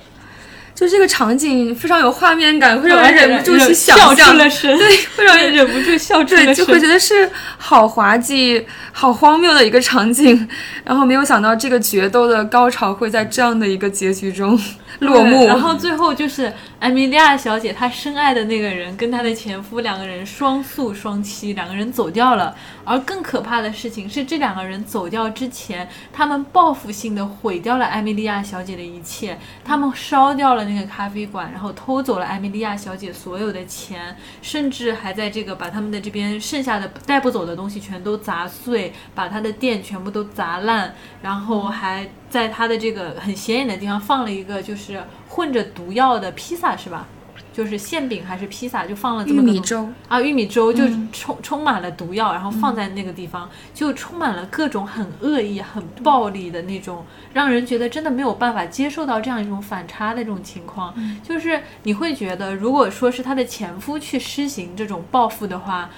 [0.81, 4.49] 就这个场景非常有画面感，会让人忍不住去想象，对，
[5.15, 10.49] 会让人忍不住笑出对，就会觉得是好滑稽、好荒谬的一个场景。
[10.83, 14.59] 然后没有想到这个决斗的高潮会在这样的一个结局中
[15.01, 15.47] 落幕。
[15.47, 22.55] 然后最后就是艾米莉亚小姐她深爱的那个人跟她的前夫两个人双宿双栖，两个人走掉了。
[22.85, 30.61] 而更可怕的事情是，这两个人走掉之前，他们报复性的毁掉了艾米莉亚小姐的一切，他们烧掉了。
[30.71, 47.09] 那个咖啡馆，然后偷走了艾米莉亚小姐所有的钱，甚至还在这个把他们的这边剩下的带不走的东西全都砸碎，把他的店全部都砸烂，然后还在他的这个很显眼的地方放了一个就是混着毒药的披萨是吧？
[47.61, 57.05] 就是馅饼还是披萨，就放了这么个米粥，啊，玉米粥就嗯充、充满了毒药，然后放在那个地方，就充满了各种很恶意、很暴力的那种，
[57.35, 60.95] 让人觉得真的没有办法接受到这样一种反差的这种情况。
[61.23, 65.91] 就是你会觉得，如果说是她的前夫去施行这种报复的话，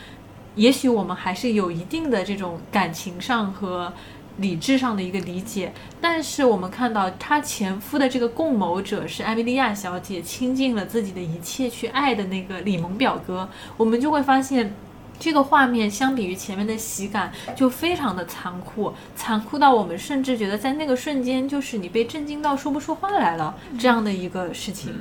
[0.56, 3.92] 也许我们还是有一定的这种感情上和
[4.38, 14.74] 理智上的一个理解，但是我们看到她前夫的这个共谋者是艾米莉亚小姐倾尽了自己的一切去爱的那个李蒙表哥，我们就会发现。
[15.20, 24.92] 这个画面相比于前面的喜感，就非常的残酷，残酷到我们甚至觉得在那个瞬间，就是你被震惊到说不出话来了这样的一个事情。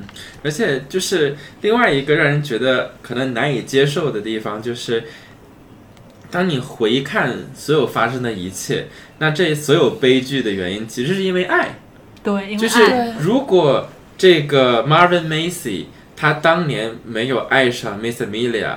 [0.43, 5.05] 而且就是另外一个让人觉得可能难以接受的地方，就是
[6.31, 8.87] 当你回看所有发生的一切，
[9.19, 11.75] 那这所有悲剧的原因其实是因为爱。
[12.23, 18.75] 对，因为就是爱，如果这个 Marvin Macy 他当年没有爱上 Miss Amelia，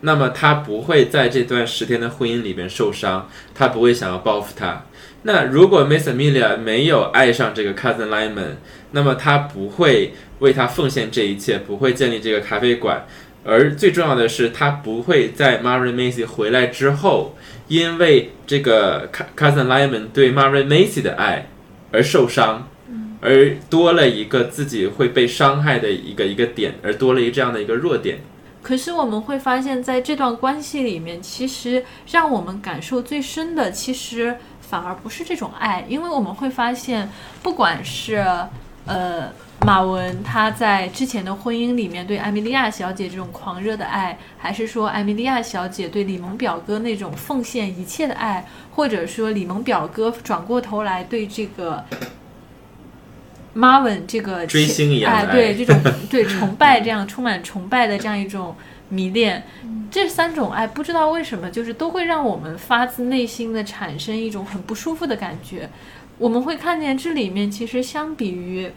[0.00, 4.84] 那么他不会在这段十天的婚姻里边受伤，他不会想要报复他。
[5.22, 8.56] 那如果 Miss Amelia 没有爱上这个 Cousin Lyman，
[8.92, 13.06] 那么他不会为他奉献这一切，不会建立这个咖啡馆。
[13.46, 17.36] 而最重要的是，他不会在 Marvin Macy 回来之后，
[17.68, 21.46] 因为这个 Cousin Lyman 对 Marvin Macy 的爱
[21.92, 22.68] 而受伤，
[23.20, 28.18] 而多了一个自己会被伤害的一个一个点，而多了一这样的一个弱点。
[28.62, 37.08] 可是我们会发现，在这段关系里面，其实让我们感受最深的，其实反而不是这种爱，因为我们会发现，
[37.44, 38.16] 不管是
[38.86, 39.30] 呃
[39.66, 48.46] 马文他在之前的婚姻里面对艾米莉亚小姐这种狂热的爱，还是说艾米莉亚小姐对李蒙表哥那种奉献一切的爱，
[48.76, 51.84] 或者说李蒙表哥转过头来对这个
[53.56, 55.32] Marvin 这个追星一样的哎，爱。
[55.32, 58.54] 对这种对崇拜这样充满崇拜的这样一种
[58.88, 59.42] 迷恋，
[59.90, 65.68] 这三种爱不知道为什么就是都会让我们发自内心的产生一种很不舒服的感觉。
[66.18, 68.70] 我们会看见这里面其实相比于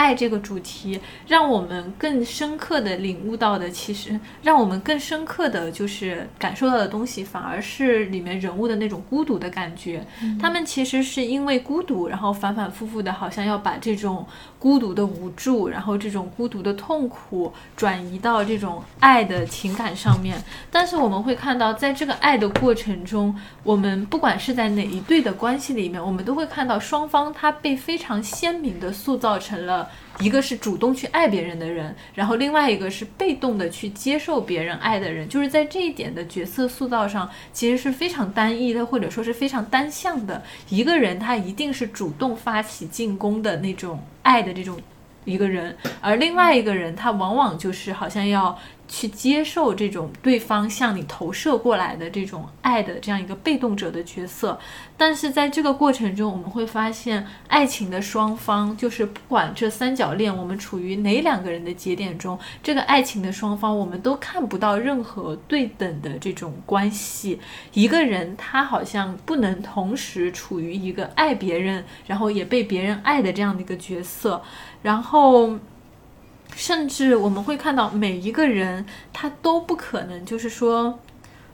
[0.00, 10.02] 爱这个主题，让我们更深刻的领悟到的，其实让我们更深刻的就是感受到的东西，反而是里面人物的那种孤独的感觉。
[10.40, 14.26] 他们其实是因为孤独，然后反反复复的，好像要把这种
[14.60, 20.40] 孤独的无助，然后这种孤独的痛苦转移到这种爱的情感上面。
[20.70, 29.88] 但是我们会看到，在这个爱的过程中，我们不管是在哪一对的关系里面，我们都会看到双方他被非常鲜明的塑造成了。
[30.20, 40.42] 一个是主动去爱别人的人，然后另外一个是被动的去接受别人爱的人，就是在这一点的角色塑造上，其实是非常单一的，或者说是非常单向的。
[40.68, 44.78] 一个人他一定是主动发起进攻的那种爱的这种
[45.24, 48.58] 一个人，而另外一个人他往往就是好像要
[48.88, 54.58] 去接受这种对方向你投射过来的这种爱的这样一个被动者的角色。
[54.96, 67.40] 但是在这个过程中，我们会发现，爱情的双方就是不管这三角恋我们处于哪两个人的节点中，这个爱情的双方我们都看不到任何对等的这种关系。
[67.72, 74.42] 一个人他好像不能同时处于一个爱别人，然后也被别人爱的这样的一个角色，
[74.82, 75.58] 然后。
[76.56, 80.98] 甚至我们会看到每一个人，他都不可能，就是说，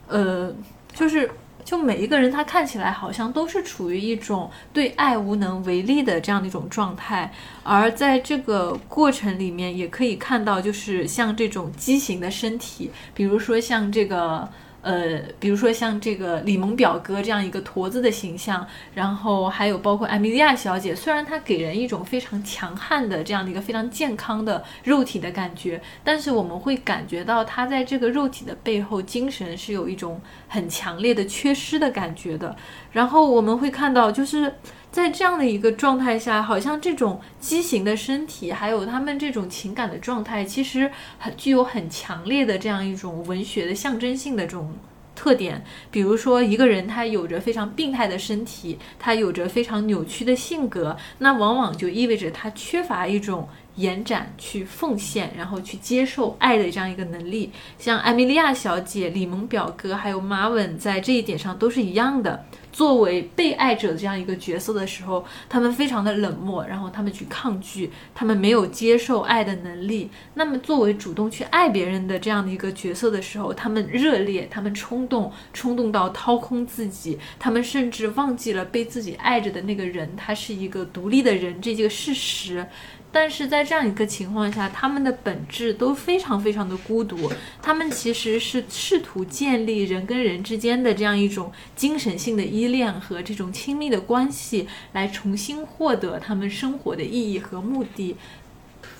[0.07, 0.51] 呃，
[0.91, 1.29] 就是
[1.63, 7.31] 就每一个人，他看起来好像都是处于一种对爱无能为力的这样的一种状态。
[7.63, 14.49] 而在这个过程里面，也可以看到，就是像这种畸形的身体，比如说像这个。
[14.81, 32.55] 呃，比如说像这个李蒙表哥这样一个驼子的形象，然后还有包括艾米莉亚小姐，虽然她给人一种非常强悍的这样的一个非常健康的肉体的感觉，但是我们会感觉到她在这个肉体的背后，精神是有一种很强烈的缺失的感觉的。
[32.91, 34.53] 然后我们会看到，就是
[34.91, 44.73] 在这样的一个状态下，好像这种畸形的身体，还有他们这种情感的状态，其实很具有很强烈的这样一种文学的象征性的这种。
[45.19, 57.51] 特点，比如说一个人他有着非常病态的身体，他有着非常扭曲的性格，那往往就意味着他缺乏一种延展、去奉献，然后去接受爱的这样一个能力。
[57.79, 62.45] 像艾米莉亚小姐、李蒙表哥还有马文在这一点上都是一样的。
[62.77, 70.11] 作为被爱者这样一个角色的时候，他们非常的冷漠，然后他们去抗拒，他们没有接受爱的能力。
[70.35, 82.63] 那么作为主动去爱别人的这样的一个角色的时候，他们热烈，他们冲动，冲动到掏空自己，他们甚至忘记了被自己爱着的那个人，他是一个独立的人这个事实。
[83.09, 87.31] 但是在这样一个情况下，他们的本质都非常非常的孤独。
[87.61, 98.15] 他们其实是试图建立人跟人之间的这样一种精神性的依恋和这种亲密的关系，来重新获得他们生活的意义和目的。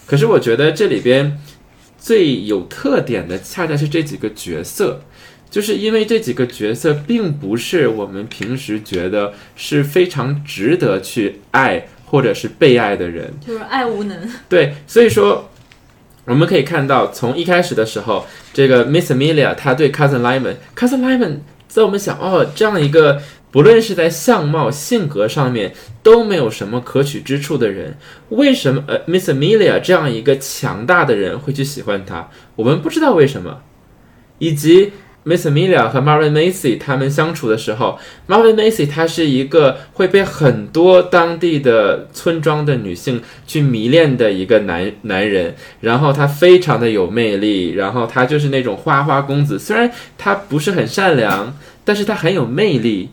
[0.05, 1.37] 可是我觉得这里边
[1.99, 5.03] 最有特点的，恰恰是这几个角色，
[5.51, 11.89] 就是因为这几个角色并不是我们平时觉得是非常值得去爱。
[12.09, 14.17] 或者是被爱的人，就是爱无能。
[14.47, 15.49] 对，所以说
[16.23, 27.97] 我们可以看到，从一开始的时候，这个 Miss Amelia 她对 Cousin Lyman，Cousin Lyman 在我们想，哦，这样一个不论是在相貌、性格上面都没有什么可取之处的人，
[28.29, 32.29] 为什么呃 Miss Amelia 这样一个强大的人会去喜欢他？
[32.55, 33.61] 我们不知道为什么，
[34.37, 34.93] 以及。
[35.27, 37.99] Miss Amelia 和 Marvin Macy 他们相处的时候
[38.29, 51.53] ，Marvin Macy 他是一个会被很多当地的村庄的女性去迷恋的一个男男人，然后他非常的有魅力，然后他就是那种花花公子，虽然他不是很善良，
[51.83, 53.09] 但是他很有魅力。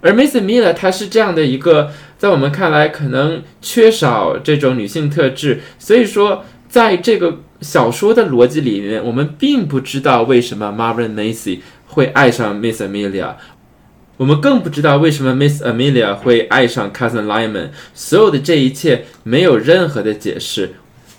[0.00, 7.38] 而 Miss Amelia 她是这样的一个，在我们看来可能缺少这种女性特质，所以说在这个。
[7.62, 13.36] 小说的逻辑里面，我们并不知道为什么 Marvin Macy 会爱上 Miss Amelia，
[14.16, 17.70] 我们更不知道为什么 Miss Amelia 会爱上 Cousin Lyman。
[17.94, 20.74] 所有的这一切没有任何的解释。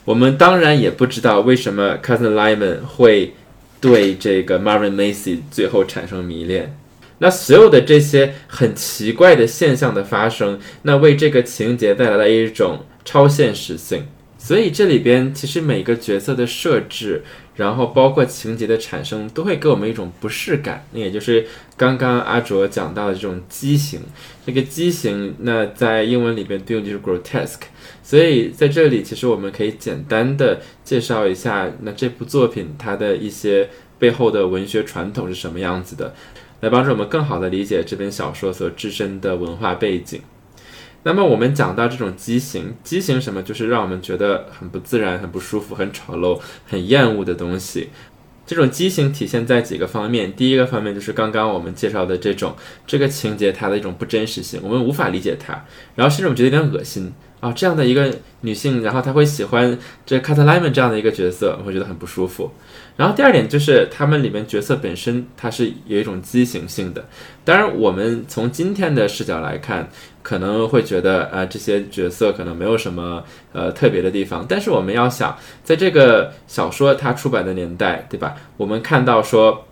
[0.05, 3.33] 我们当然也不知道为什么 Cousin Lyman 会
[3.79, 6.77] 对这个 Marvin Macy 最后产生迷恋。
[7.19, 14.05] 那所有的这些很奇怪的现象的发生，那为这个情节带来了一种超现实性。
[14.43, 17.23] 所以这里边其实每个角色的设置，
[17.55, 20.85] 然后包括情节的产生，都会给我们一种不适感。
[20.91, 24.01] 那也就是刚刚阿卓讲到的这种畸形。
[24.45, 27.61] 这个畸形，那在英文里边对应就是 grotesque。
[28.03, 36.13] 所以在这里，其实我们可以简单的介绍一下，那这部作品它的一些背后的文学传统是什么样子的，
[36.59, 40.19] 来帮助我们更好的理解这本小说所自身的文化背景。
[41.03, 43.43] 那么我们讲到这种畸形，畸形什么？
[43.43, 47.89] 就是让我们觉得很不自然、很不舒服、很丑陋、很厌恶的东西。
[48.45, 50.33] 这种畸形体现在几个方面。
[50.33, 55.53] 第一个方面就是刚刚我们介绍的这种这个情节它的一种不真实性，我们无法理解它，
[55.95, 57.11] 然后甚至我觉得有点恶心。
[57.39, 62.49] 啊，这样的一个女性，然后她会喜欢这 c a t l y m a n 这样的一个角色，我会觉得很不舒服。
[62.95, 67.05] 然后第二点就是他们里面角色本身它是有一种畸形性的。
[67.43, 69.89] 当然，我们从今天的视角来看，
[70.23, 74.43] 可能会觉得呃这些角色可能没有什么呃特别的地方。
[74.49, 78.35] 但是我们要想，在这个小说它出版的年代，对吧？
[78.57, 79.65] 我们看到说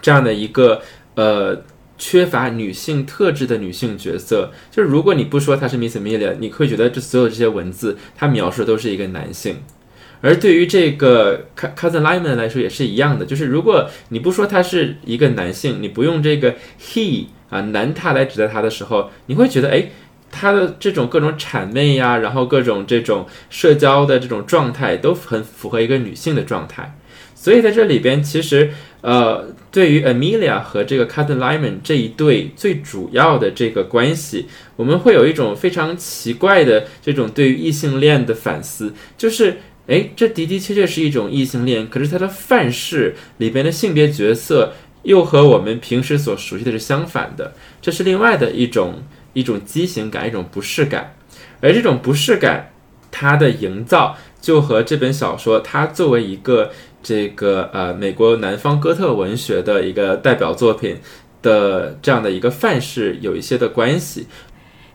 [0.00, 0.80] 这样的一个
[1.16, 1.62] 呃。
[1.96, 9.58] 缺乏女性特质的女性角色，就是如果你不说她是 Miss Amelia，你会觉得这所有这些文字，它描述的都是一个男性。
[10.20, 19.90] 而对于这个 Cousin Lyman 来说也是一样的，就是如果你不说他是一个男性，你不用这个 he 啊男他来指代他的时候，你会觉得哎，
[20.30, 26.98] 他的这种各种谄媚呀，然后各种这种社交的这种状态都很符合一个女性的状态。
[27.34, 28.70] 所以在这里边，其实
[29.02, 29.54] 呃。
[29.74, 34.46] 对于 Amelia 和这个 Cousin Lyman 这一对最主要的这个关系，
[34.76, 39.56] 我们会有一种非常奇怪的这种对于异性恋的反思，就是，
[39.88, 44.74] 哎，这的的确确是一种异性恋，可是他的范式里边的性别角色
[45.04, 49.02] 又和我们平时所熟悉的是相反的，这是另外的一种
[49.32, 51.14] 一种畸形感，一种不适感，
[51.60, 52.72] 而这种不适感，
[53.10, 56.70] 它的营造就和这本小说它作为一个。
[57.06, 60.96] 这个呃，美国南方哥特文学的一个代表作品
[61.42, 64.26] 的这样的一个范式有一些的关系，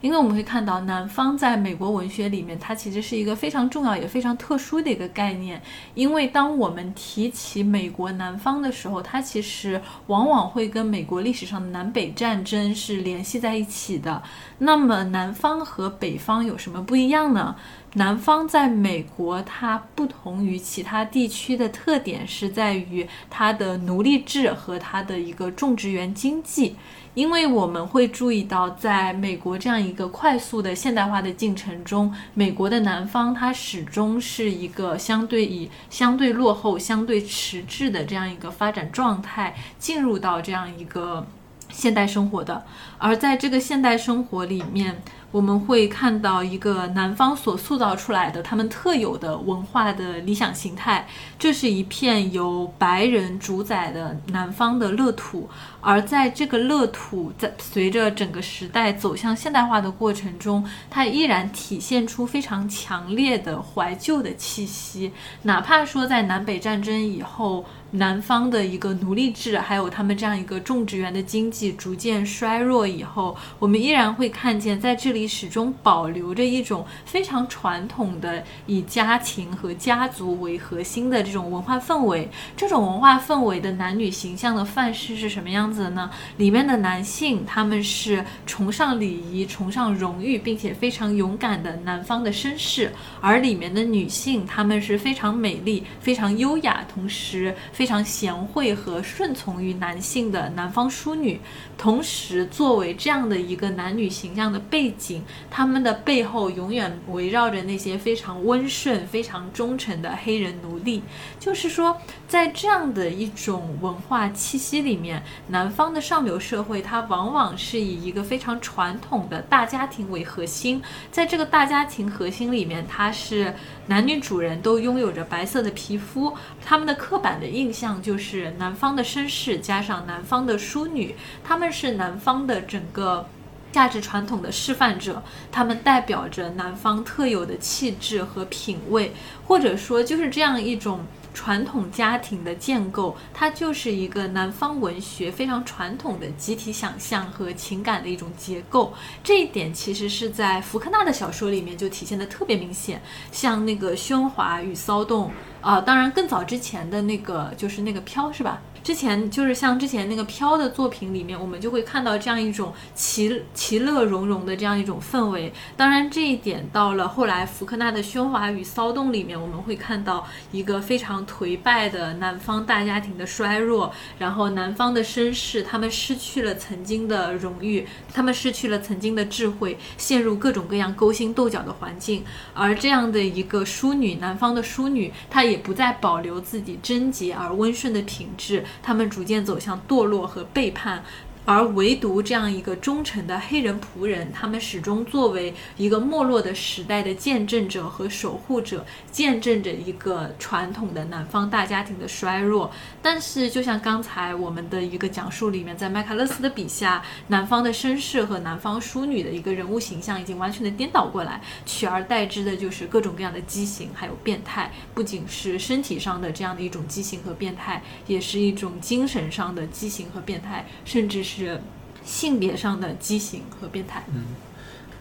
[0.02, 5.62] 因为我们会看到南方在美国文学里面，它其实是一个非常重要也非常特殊的一个概念。
[5.93, 14.24] 因为当我们提起美国南方的时候，它其实往往会跟美国历史上的南北战争是联系在一起的。
[14.60, 17.56] 那么南方和北方有什么不一样呢？
[17.93, 26.75] 南方在美国，它不同于其他地区的特点是在于它的奴隶制和它的一个种植园经济。
[27.15, 41.25] 因为我们会注意到，在美国这样一个快速的现代化的进程中，美国的南方它始终是一个相对以相对落后、相对迟滞的这样一个发展状态，进入到这样一个
[41.69, 42.63] 现代生活的。
[42.99, 45.01] 而在这个现代生活里面，
[45.32, 51.07] 我们会看到一个南方所塑造出来的他们特有的文化的理想形态。
[51.38, 55.49] 这是一片由白人主宰的南方的乐土，
[55.82, 65.11] 而在这个乐土在随着整个时代走向现代化的过程中，它依然体现出非常强烈的怀旧的气息。
[65.43, 67.65] 哪怕说在南北战争以后。
[67.91, 82.30] 南方的一个奴隶制，还有他们这样一个种植园的经济逐渐衰弱以后，我们依然会看见，在这里始终保留着一种非常传统的以家庭和家族为核心的这种文化氛围。
[82.55, 86.09] 这种文化氛围的男女形象的范式是什么样子呢？
[86.38, 92.91] 里面的男性他们是崇尚礼仪、崇尚荣誉，并且非常勇敢的南方的绅士，
[93.22, 97.55] 而里面的女性她们是非常美丽、非常优雅，同时。
[97.72, 101.39] 非常贤惠和顺从于男性的南方淑女，
[101.78, 111.01] 同时作为这样的一个男女形象的背景，他们的背后永远围绕着那些非常温顺、非常忠诚的黑人奴隶。
[111.39, 111.97] 就是说，
[112.28, 115.24] 在这样的一种文化气息里面，
[115.60, 120.82] 南方的上流社会它往往是以一个非常传统的大家庭为核心，
[121.12, 123.53] 在这个大家庭核心里面，它是
[123.88, 126.34] 男女主人都拥有着白色的皮肤，
[126.66, 127.74] 他们的刻板的印。
[127.74, 133.28] 象就是南方的绅士加上南方的淑女，他们是南方的整个
[133.72, 139.14] 价值传统的示范者，他们代表着南方特有的气质和品味，
[139.45, 141.05] 或者说就是这样一种。
[141.39, 148.93] 传统家庭的建构，它就是一个南方文学非常传统的集体想象和情感的一种结构。
[149.23, 155.31] 这一点其实是在福克纳的小说里面就体现的特别明显，像那个喧哗与骚动
[155.61, 158.61] 啊，当然更早之前的那个就是那个飘是吧？
[158.89, 165.53] 之前就是像之前那个飘的作品里面，我们就会看到这样一种其其乐融融的这样一种氛围。
[165.77, 182.23] 当然，这一点到了后来福克纳的《喧哗与骚动》里面，我们会看到一个非常颓败的南方大家庭的衰弱，然后南方的绅士他们失去了曾经的荣誉，他们失去了曾经的智慧，陷入各种各样勾心斗角的环境。
[182.55, 188.65] 而这样的一个淑女，南方的淑女，她也不再保留自己贞洁而温顺的品质。
[188.82, 191.03] 他们逐渐走向堕落和背叛。
[191.50, 202.70] 而唯独这样一个忠诚的黑人仆人，他们始终作为一个没落的时代的见证者和守护者，见证着一个传统的南方大家庭的衰弱。
[203.02, 214.72] 但是，就像刚才我们的一个讲述里面，在麦卡勒斯的笔下，南方的绅士和南方淑女的一个人物形象已经完全的颠倒过来，取而代之的就是各种各样的畸形，还有变态。
[214.93, 221.38] 不仅是身体上的这样的一种畸形和变态，也是一种精神上的畸形和变态，甚至是。
[221.39, 221.59] 是
[222.03, 224.03] 性别上的畸形和变态。
[224.13, 224.23] 嗯，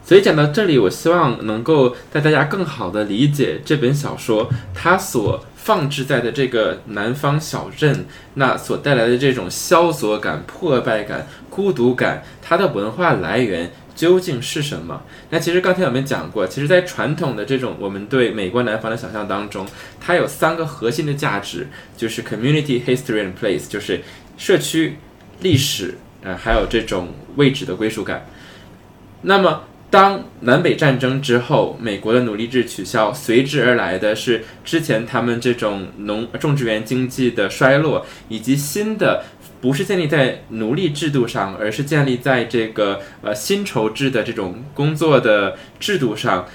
[0.05, 15.03] 所以讲到这里，我希望能够带大家更好的理解这本小说，它所放置在的这个南方小镇，那所带来的这种萧索感、破败感、孤独感，它的文化来源究竟是什么？
[15.30, 19.66] 那其实刚才我们讲过，其实，在传统的这种我们对美国南方的想象当中，
[20.01, 24.01] 它有三个核心的价值，就是 community history and place，就是
[24.36, 24.97] 社区
[25.41, 25.99] 历史。
[26.23, 28.27] 呃，还有这种位置的归属感。
[29.23, 39.25] 那么，当南北战争之后，美国的奴隶制取消，随之而来的是之前他们这种农种植园经济的衰落，以及新的
[39.61, 46.47] 不是建立在奴隶制度上，而是建立在这个呃薪酬制的这种工作的制度上。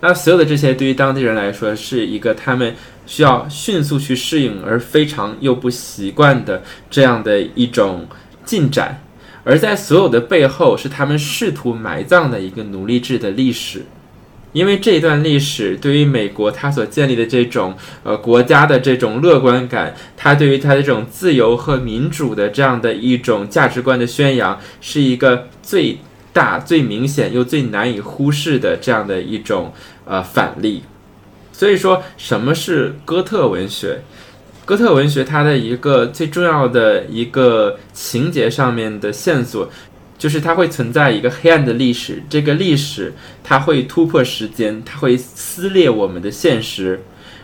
[0.00, 2.74] 那所有的这些，对于当地人来说，是一个他们
[3.04, 8.06] 需要迅速去适应，而非常又不习惯的这样的一种。
[8.50, 9.00] 进展，
[9.44, 13.84] 而在所有的背后，是他们试图埋葬的一个奴隶制的历史。
[14.52, 25.98] 因为这段历史对于美国它所建立的这种呃国家的这种乐观感，它对于它的这种自由和民主的这样的一种价值观的宣扬，是一个最
[26.32, 29.72] 大、最明显又最难以忽视的这样的一种
[30.04, 30.82] 呃反例。
[31.52, 34.00] 所以说，什么是哥特文学？
[34.70, 39.68] 哥特文学它的一个最重要的一个情节上面的线索，
[40.16, 42.22] 就是它会存在一个黑暗的历史。
[42.28, 43.12] 这个历史
[43.42, 47.02] 它会突破时间，它会撕裂我们的现实，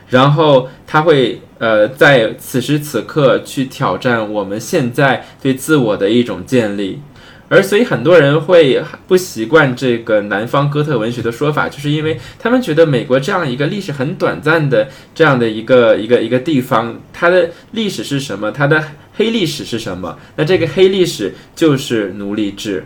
[0.08, 7.00] 然后它会呃在此时此刻去挑战我们现在对自我的一种建立。
[7.48, 18.50] 而所以很多人会不习惯这个南方哥特文学的说法，就是因为他们觉得美国这样一个历史很短暂的这样的一个一个一个地方，它的历史是什么？
[18.50, 18.82] 它的
[19.14, 20.18] 黑历史是什么？
[20.34, 22.84] 那这个黑历史就是奴隶制。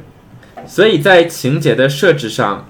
[0.67, 2.69] 所以在情节的设置上，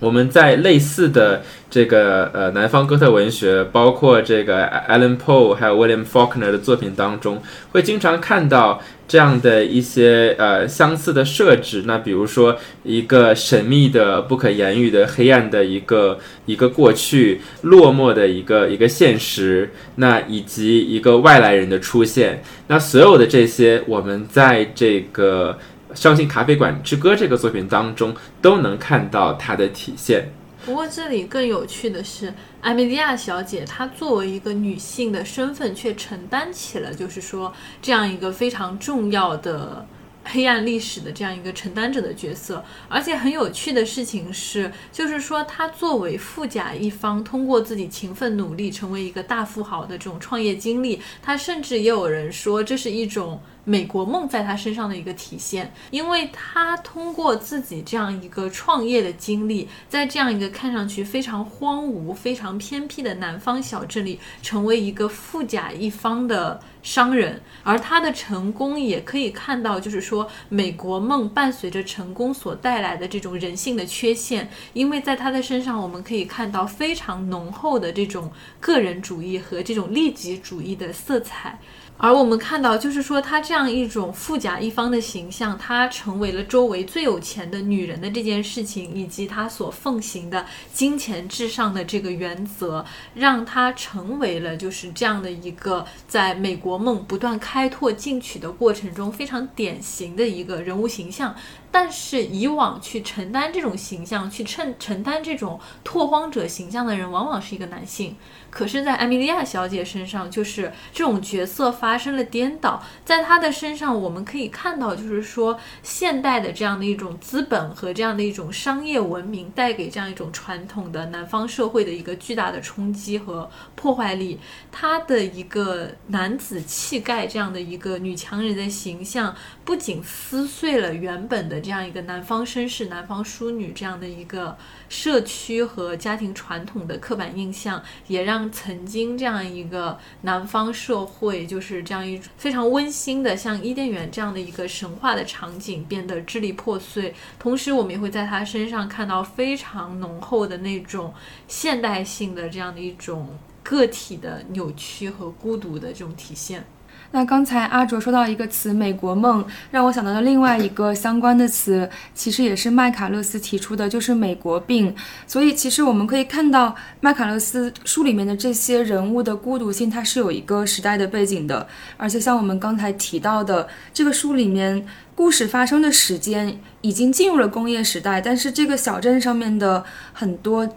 [0.00, 7.42] 我们在类似的这个呃南方哥特文学，包括这个 Alan Poe 还有 William Faulkner 的作品当中，
[7.72, 11.84] 会经常看到这样的一些呃相似的设置。
[11.86, 22.42] 那比如说一个神秘的、不可言喻的、黑暗的一个一个过去，落寞的一个一个现实，那以及一个外来人的出现。
[22.68, 25.56] 那所有的这些，我们在这个。
[25.96, 30.30] 《伤心咖啡馆之歌》这个作品当中都能看到它的体现。
[30.64, 39.86] 不过这里更有趣的是，艾米莉亚小姐她作为一个女性的身份，却承担起了就是说这样一个非常重要的。
[40.28, 66.62] 黑暗历史的这样一个承担者的角色，而且很有趣的事情是，就是说她作为富甲一方，通过自己勤奋努力成为一个大富豪的这种创业经历，她甚至也有人说这是一种美国梦在他身上的一个体现，因为他通过自己这样一个创业的经历，在这样一个看上去非常荒芜、非常偏僻的南方小镇里，成为一个富甲一方的。
[66.86, 81.58] 商人，而他的成功也可以看到，就是说美国梦伴随着成功所带来的这种人性的缺陷，因为在他的身上，我们可以看到非常浓厚的这种个人主义和这种利己主义的色彩。
[81.98, 90.44] 而我们看到，就是说，她这样一种富甲一方的形象，她成为了周围最有钱的女人的这件事情，以及她所奉行的
[90.74, 92.84] 金钱至上的这个原则，
[93.14, 101.34] 让她成为了就是这样的一个在美国梦不断开拓进取的过程中非常典型的一个人物形象。
[101.72, 108.16] 但是以往去承担这种形象、去承承担这种拓荒者形象的人，往往是一个男性。
[108.56, 112.82] 可是，在艾米莉亚小姐身上，就是这种角色发生了颠倒。
[113.04, 124.40] 在她的身上，我们可以看到，就是说，现代的这样的一种资本和这样的一种商业文明带给这样一种传统的南方社会的一个巨大的冲击和破坏力。
[124.72, 129.36] 她的一个男子气概，这样的一个女强人的形象，
[129.66, 134.56] 不仅撕碎了原本的这样一个南方绅士、南方淑女这样的一个
[134.88, 138.50] 社区和家庭传统的刻板印象，也让。
[138.52, 147.14] 曾经这样一个南方社会，就是这样一非常温馨的，像伊甸园这样的一个神话的场景，变得支离破碎。
[147.38, 151.12] 同时，我们也会在他身上看到非常浓厚的那种
[151.46, 156.64] 现代性的这样的一种个体的扭曲和孤独的这种体现。
[157.12, 164.94] 那刚才阿卓说到一个词“美国梦”，让我想到了另外一个相关的词，其实也是麦卡勒斯提出的，就是“美国病”。
[165.26, 171.66] 所以，其实我们可以看到麦卡勒斯书里面的这些人物的孤独性，它是有一个时代的背景的。
[171.96, 180.68] 而且，像我们刚才提到的，这个书里面故事发生的时间已经进入了工业时代，但是这个小镇上面的很多。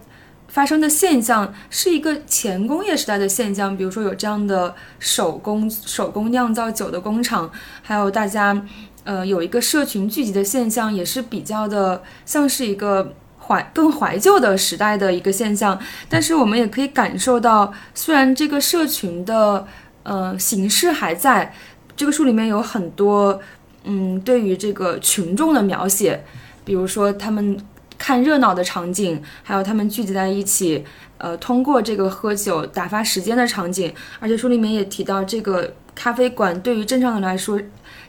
[0.50, 7.50] 发生的现象是一个前工业时代的现象，比如说有这样的手工手工酿造酒的工厂，
[7.84, 8.66] 还有大家
[9.04, 15.80] 呃有一个社群聚集的现象，也是比较的像是一个怀更怀旧的时代的一个现象。
[16.10, 19.68] 但是我们也可以感受到，虽然这个社群的
[20.02, 21.54] 呃形式还在，
[21.96, 23.40] 这个书里面有很多
[23.84, 26.24] 嗯对于这个群众的描写，
[26.66, 27.56] 比如说他们。
[28.00, 30.84] 看热闹的场景，还有他们聚集在一起，
[31.20, 33.94] 呃，通过这个喝酒打发时间的场景。
[34.20, 37.62] 而且书里面也提到，这个咖啡馆对于正常人来说。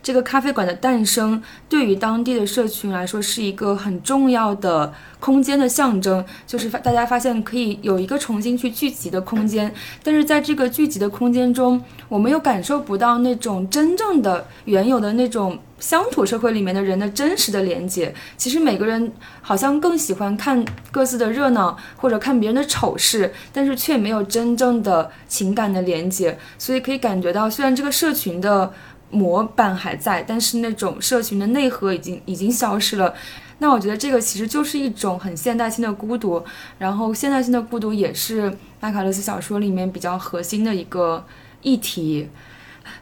[0.02, 9.72] 这个咖啡馆的诞生，对于当地的社群来说是一个很重要的空间的象征，就是大家发现可以有一个重新去聚集的空间。
[10.02, 18.14] 但是在这个聚集的空间中，我们又感受不到那种真正的原有的那种乡土社会里面的人的真实的连接。
[18.36, 26.38] 其实每个人好像更喜欢看各自的热闹，或者看别人的丑事，但是却没有真正的情感的连接。
[26.58, 28.72] 所以可以感觉到，虽然这个社群的。
[29.10, 33.12] 模板还在，但是那种社群的内核已经已经消失了。
[33.58, 36.42] 那我觉得这个其实就是一种很现代性的孤独，
[36.78, 38.50] 然后现代性的孤独也是
[38.80, 41.22] 麦卡勒斯小说里面比较核心的一个
[41.60, 42.30] 议题。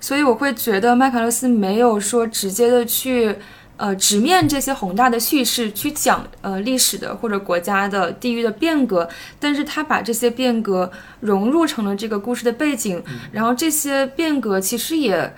[0.00, 3.36] 所以我会觉得麦卡勒斯没有说直接的去
[3.76, 10.90] 呃直面这些宏大的叙事去讲呃历史的或者国家的地域的变革，但是他把这些变革
[11.20, 13.00] 融入成了这个故事的背景，
[13.30, 15.32] 然后这些变革其实也。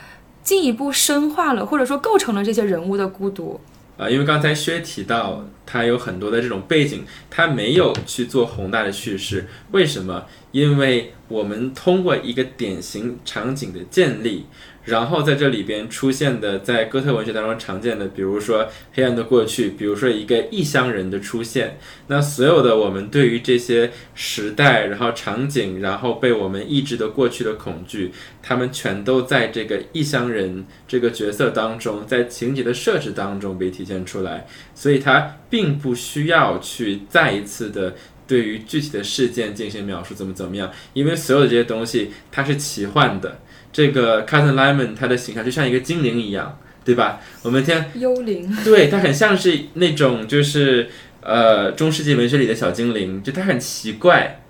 [0.51, 3.61] 进一步深化了，或者说构成了这些人物的孤独。
[3.97, 9.47] 啊，因为刚才薛提到他有很多的这种背景，他没有去做宏大的叙事。
[9.71, 10.25] 为什么？
[10.51, 14.47] 因为我们通过一个典型场景的建立。
[14.91, 21.79] 然后在这里边出现的，在哥特文学当中常见的，比如说黑暗的过去，比如说一个异乡人的出现，
[22.09, 28.11] 那所有的我们对于这些时代，然后场景，然后被我们抑制的过去的恐惧，
[28.43, 37.95] 他们全都在这个异乡人这个角色当中，在情节的设置当中被体现出来，所以他并不需要去再一次的
[38.27, 43.39] 对于具体的事件进行描述，怎么怎么样，因为所有的这些东西它是奇幻的。
[43.73, 47.21] 这个 Cousin Lemon 他的形象就像一个精灵一样，对吧？
[47.43, 50.89] 我们听幽灵， 对他很像是那种就是
[51.23, 54.43] 呃中世纪文学里的小精灵，就他很奇怪，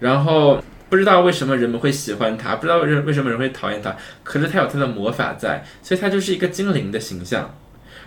[0.00, 7.54] 然后不知道为什么人们会喜欢他，不知道为为什么人会讨厌他，可是他有他的魔法在，所以他就是一个精灵的形象。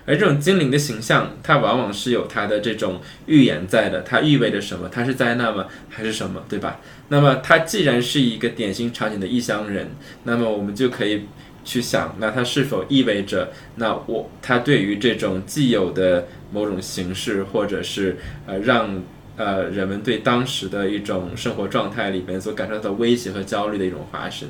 [0.05, 4.89] 而这种精灵的形象，它往往是有它的这种预言在的，它意味着什么？
[4.89, 5.67] 它是灾难吗？
[5.89, 6.43] 还是什么？
[6.49, 6.79] 对吧？
[7.09, 9.91] 那么它既然是一个典型场景的异乡人，
[10.23, 11.25] 那么我们就可以
[11.63, 19.03] 去想，那它是否意味着，那我它对于这种既有的某种形式，或者是呃让
[19.37, 24.49] 呃人们对当时的一种生活状态里边所感受到的威胁和焦虑的一种化身。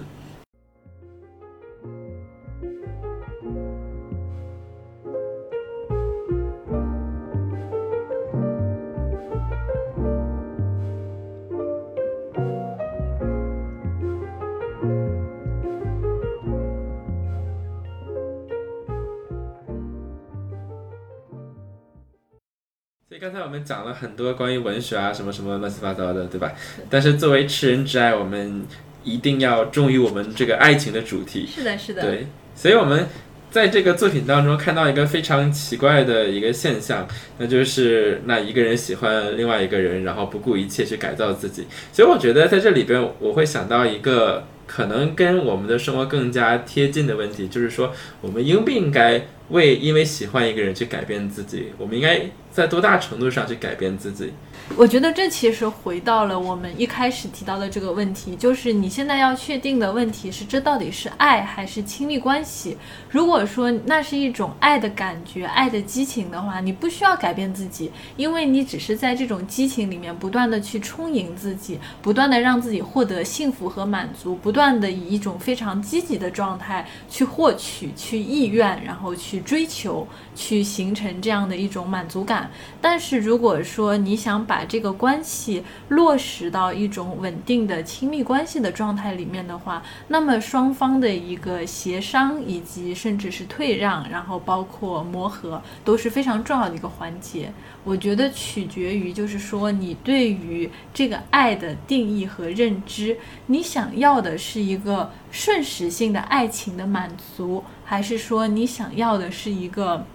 [23.22, 26.51] 刚才我们讲了很多关于文学啊，什么什么乱七八糟的，对吧？
[26.89, 28.65] 但是作为痴人之爱，我们
[29.03, 31.45] 一定要忠于我们这个爱情的主题。
[31.45, 32.01] 是的，是的。
[32.01, 33.05] 对，所以我们
[33.51, 37.07] 在这个作品当中看到一个非常奇怪的一个现象，
[37.38, 41.67] 那就是那一个人喜欢另外一个人，然后不顾一切去改造自己。
[41.93, 44.43] 所以我觉得在这里边，我会想到一个
[44.74, 47.91] 可能跟我们的生活更加贴近的问题，就是说，
[48.22, 51.74] 我们应不应该为因为喜欢一个人去改变自己？
[51.78, 52.22] 我们应该。
[52.51, 54.34] 在多大程度上去改变自己？
[54.78, 62.78] 我觉得这其实回到了我们一开始提到的这个问题，就是你现在要确定的问题是，这到底是爱还是亲密关系？
[63.09, 82.49] 如果说那是一种爱的感觉、爱的激情的话，你不需要改变自己，因为你只是在这种激情里面不断的去充盈自己，不断的让自己获得幸福和满足，不断的以一种非常积极的状态去获取、去意愿，然后去追求，去形成这样的一种满足感。
[82.79, 97.51] 但是如果说你想把这个关系落实到一种稳定的亲密关系的状态里面的话，那么双方的一个协商以及甚至是退让，然后包括磨合都是非常重要的一个环节。
[97.84, 103.17] 我觉得取决于就是说你对于这个爱的定义和认知，
[103.47, 110.05] 你想要的是一个瞬时性的爱情的满足，还是说你想要的是一个？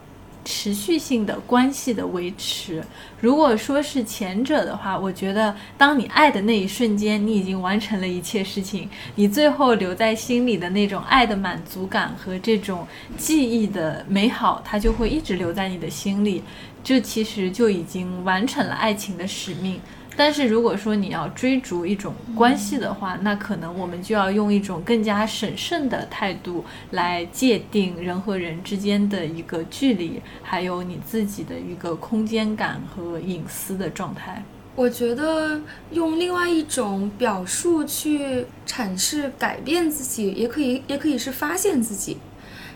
[0.49, 2.81] 持续性的关系的维持，
[3.21, 12.87] 如果说是前者的话，我觉得当你爱的那一瞬间，你已经完成了一切事情，你最后留在心里的那种爱的满足感和这种
[13.19, 16.45] 记忆的美好，它就会一直留在你的心里，
[16.85, 19.81] 这其实就已经完成了爱情的使命。
[20.17, 34.43] 但是如果说你要追逐一种关系的话，那可能我们就要用一种更加审慎的态度来界定人和人之间的一个距离，还有你自己的一个空间感和隐私的状态。
[34.75, 35.61] 我觉得
[35.91, 42.17] 用另外一种表述去阐释改变自己，也可以，也可以是发现自己。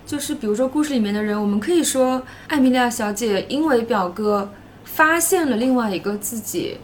[0.06, 4.52] 就是比如说故事里面的人，我们可以说艾米莉亚小姐因为表哥
[4.84, 6.76] 发现了另外一个自己。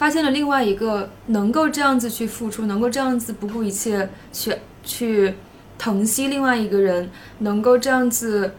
[0.00, 5.34] 发现了另外一个能够这样子去付出，能够这样子不顾一切去去
[5.76, 8.54] 疼惜另外一个人，能够这样子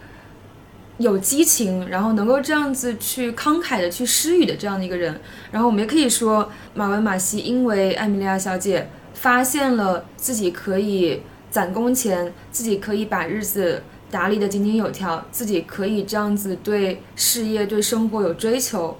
[0.99, 5.19] 有激情，然后能够这样子去慷慨的去施予的这样的一个人。
[5.51, 13.81] 然后我们也可以说，马文马西因为艾米莉亚小姐发现了自己可以攒工钱，自己可以把日子
[14.11, 18.95] 打理的井井有条，自己可以这样子对事业、对生活有追求。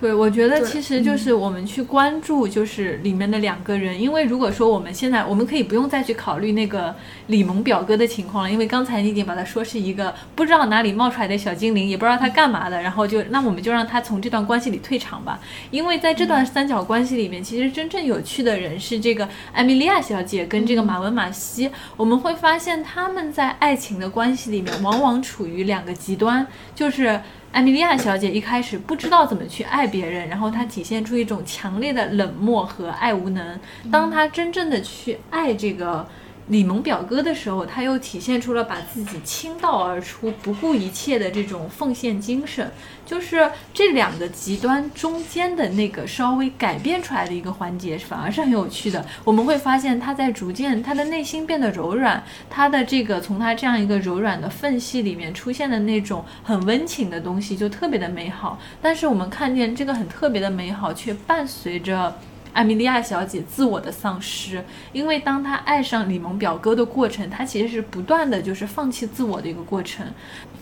[0.00, 6.94] 对，我觉得其实就是我们去关注，就是里面的两个人，因为如果说我们现在，我们可以不用再去考虑那个
[7.26, 15.40] 李萌表哥的情况了，因为刚才你已经把他说是一个不知道哪里冒出来的小精灵，也不知道他干嘛的，然后就那我们就让他从这段关系里退场吧，
[15.72, 27.20] 因为在这段三角关系里面，其实真正有趣的人是这个艾米莉亚小姐跟这个马文马西，我们会发现他们在爱情的关系里面往往处于两个极端，就是。
[27.52, 33.58] 艾米莉亚小姐一开始不知道怎么去爱别人，然后她体现出一种强烈的冷漠和爱无能。
[33.90, 36.06] 当她真正的去爱这个。
[36.48, 42.70] 李萌表哥的时候，他又体现出了把自己倾倒而出、不顾一切的这种奉献精神，
[43.04, 49.04] 就是这两个极端中间的那个稍微改变出来的一个环节，反而是很有趣的。
[49.24, 58.58] 我们会发现他在逐渐他的内心变得柔软，他的这个从他这样一个柔软的缝隙里面出现的那种很温情的东西，就特别的美好。
[58.80, 62.16] 但是我们看见这个很特别的美好，却伴随着。
[62.52, 70.06] 艾米莉亚小姐自我的丧失，因为当她爱上李蒙表哥的过程，她其实是不断的就是放弃自我的一个过程。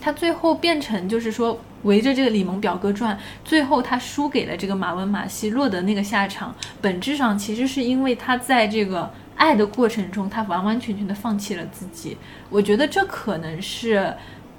[0.01, 6.55] 她最后变成就是说围着这个李蒙表哥转，最后她输给了这个马文马西，落得那个下场。
[6.81, 12.17] 本质上其实是因为她在这个爱的过程中，她完完全全的放弃了自己。
[12.51, 14.15] 我觉得这可能是。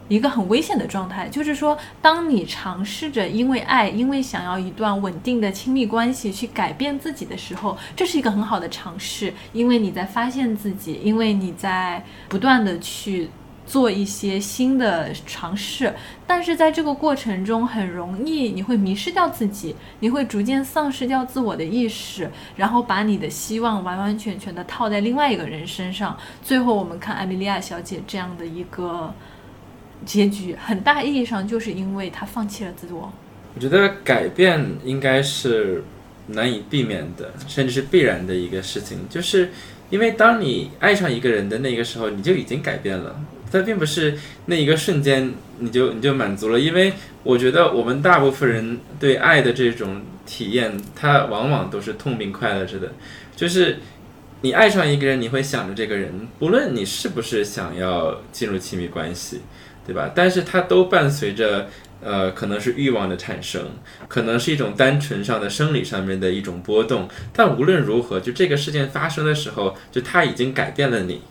[0.08, 13.30] 一个很危险的状态，就是说，当你尝试着因为爱，因为想要一段稳定的亲密关系去改变自己的时候，这是一个很好的尝试，因为你在发现自己，因为你在不断的去
[13.66, 15.94] 做一些新的尝试，
[16.26, 26.16] 但是在这个过程中，很容易你会迷失掉自己，你会逐渐丧失掉自我的意识，然后把你的希望完完全全的套在另外一个人身上。
[26.42, 29.14] 最后，我们看艾米莉亚小姐这样的一个。
[30.06, 33.12] 结局很大意义上就是因为他放弃了自我。
[33.56, 35.84] 我觉得改变应该是
[36.28, 39.50] 难以避免的，甚至是必然的一个事情，就是
[39.90, 43.20] 因为当你爱上一个人的那个时候，你就已经改变了。
[43.50, 44.18] 它并不是
[44.48, 46.92] 那一个瞬间你就你就满足了，因为
[47.24, 52.92] 我觉得我们大部分人对爱的这种体验，它往往都是痛并快乐着的。
[53.36, 53.80] 就是
[54.42, 59.42] 你爱上一个人，你会想着这个人，不论你是不是想要进入亲密关系。
[59.88, 60.12] 对吧？
[60.14, 61.70] 但是它都伴随着，
[62.04, 63.62] 呃，可能是欲望的产生，
[64.10, 67.08] 可能是一种单纯上的生理上面的一种波动。
[67.32, 71.22] 但无论如何，就这个事件发生的时候，就它已经改变了你。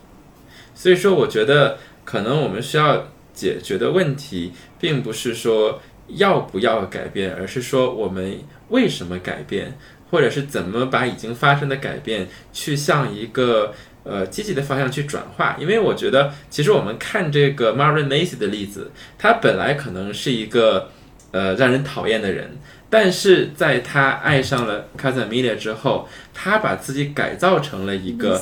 [0.73, 8.39] 所以说，我觉得可能我们需要解决的问题，并不是说要不要改变，而是说我们
[8.69, 9.77] 为什么改变，
[10.09, 13.75] 或者是怎么把已经发生的改变去向一个。
[14.09, 20.89] 呃，积极的方向去转化，因为我觉得，其实我们看这个 Marvin Macy 的例子，他本来可能是一个
[21.31, 22.57] 呃让人讨厌的人，
[22.89, 28.41] 但是在他爱上了 c a s a m i l a 之后，他把自己改造成了一个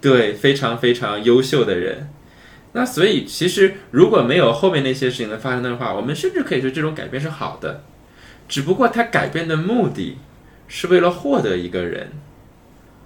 [0.00, 2.08] 对非常非常优秀的人。
[2.72, 7.82] 那所以，其实如果没有后面那些事情的发生的话，我们甚至可以说这种改变是好的，
[8.48, 10.18] 只不过他改变的目的
[10.66, 12.12] 是为了获得一个人。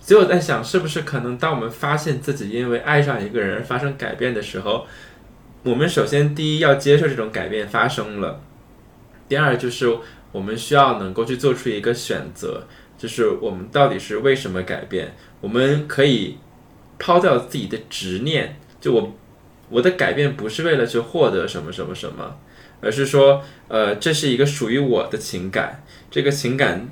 [0.04, 4.84] 所以我在想，是不是可能当我们发现自己因为爱上一个人而发生改变的时候，
[5.62, 8.40] 我们首先第一要接受这种改变发生了，
[9.28, 9.96] 第二就是
[10.32, 12.66] 我们需要能够去做出一个选择，
[12.98, 15.14] 就是我们到底是为什么改变？
[15.40, 16.38] 我们可以
[16.98, 19.16] 抛掉自己的执念，就我
[19.70, 22.38] 我的改变不是为了去获得什么什么什么，
[22.80, 26.88] 而是说，呃，这是一个属于我的情感，这个情感。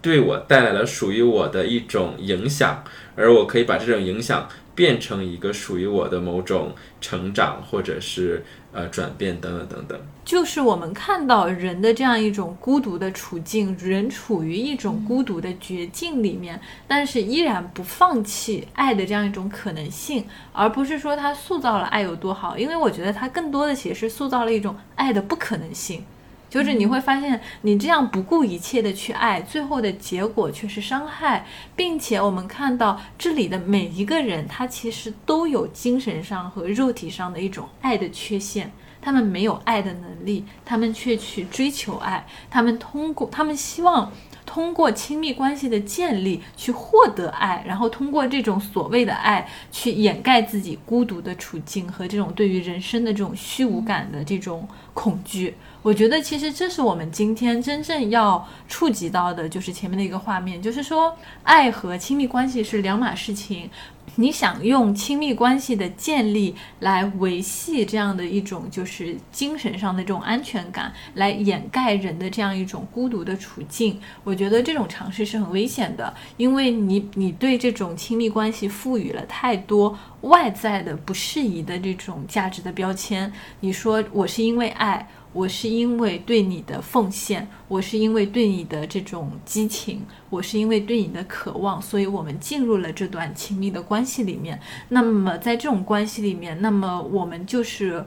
[0.00, 2.84] 对我带来了属于我的一种影响，
[3.16, 10.00] 而我可以把这种影响变成一个属于我的某种成长，或者是呃转变等等等等。
[10.24, 26.04] 就是我们看到人的这样一种孤独的处境，人处于一种孤独的绝境里面，但是依然不放弃爱的这样一种可能性，而不是说他塑造了爱有多好，因为我觉得他更多的其实是塑造了一种爱的不可能性。
[26.48, 31.46] 就是你会发现，你这样不顾一切的去爱，最后的结果却是伤害，
[31.76, 44.12] 并且我们看到这里的每一个人，他其实都有精神上和肉体上的一种爱的缺陷，他们没有爱的能力，他们却去追求爱，他们通过，他们希望。
[44.48, 55.54] 通过亲密关系的建立去获得爱，然后通过这种所谓的爱去掩盖自己孤独的处境和这种对于人生的这种虚无感的这种恐惧。
[55.88, 63.70] 我觉得其实这是我们今天真正要触及到的，就是前面的一个画面，就是说爱和亲密关系是两码事情。
[64.16, 83.32] 你想用亲密关系的建立来维系这样的一种就是精神上的这种安全感，来掩盖人的这样一种孤独的处境，我觉得这种尝试是很危险的，因为你你对这种亲密关系赋予了太多外在的不适宜的这种价值的标签。
[83.60, 85.08] 你说我是因为爱。
[85.38, 94.60] 我是因为对你的奉献，我是因为对你的这种激情，我是因为对你的渴望，所以我们进入了这段亲密的关系里面。
[94.88, 98.04] 那么在这种关系里面，那么我们就是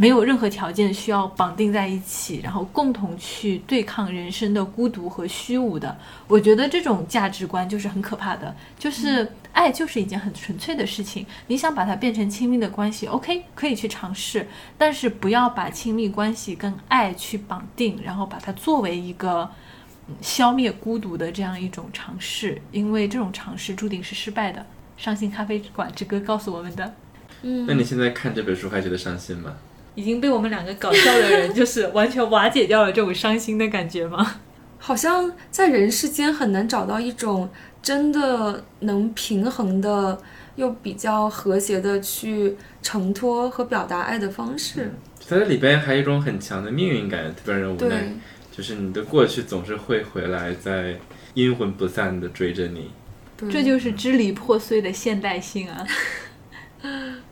[0.00, 5.98] 没有任何条件需要绑定在一起，然后共同去对抗人生的孤独和虚无的。
[6.28, 11.26] 我觉得这种价值观就是很可怕的，就是爱就是一件很纯粹的事情。
[11.48, 14.46] 你想把它变成亲密的关系，OK，可以去尝试，
[14.78, 19.50] 但是不要把亲密关系跟爱去绑定，然后把它作为一个
[20.20, 24.64] 消灭孤独的这样一种尝试，因为这种尝试注定是失败的。
[24.96, 26.94] 伤心咖啡馆之歌告诉我们的。
[27.42, 29.56] 嗯，那你现在看这本书还觉得伤心吗？
[29.98, 34.36] 已经被我们两个搞笑的人，就是完全瓦解掉了这种伤心的感觉吗？
[34.78, 37.50] 好像在人世间很难找到一种
[37.82, 40.16] 真的能平衡的
[40.54, 44.92] 又比较和谐的去承托和表达爱的方式。
[45.28, 48.08] 它这里边还有一种很强的命运感，特别让人无奈，，
[48.56, 50.94] 就是你的过去总是会回来，在
[51.34, 52.92] 阴魂不散的追着你。
[53.50, 55.84] 这就是支离破碎的现代性啊！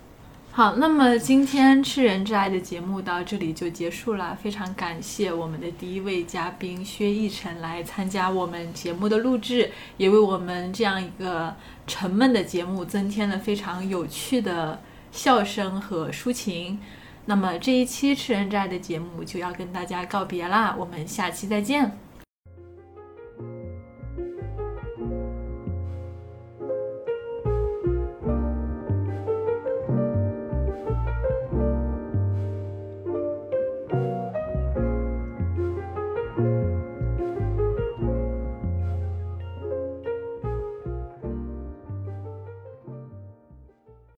[0.56, 11.54] 好，那么今天《吃人之爱》的节目到这里就结束了，非常感谢我们的第一位嘉宾薛逸晨来参加我们节目的录制，也为我们这样一个
[11.86, 14.80] 沉闷的节目增添了非常有趣的
[15.12, 16.78] 笑声和抒情。
[17.26, 22.05] 那么这一期《吃人之爱》的节目就要跟大家告别啦，我们下期再见。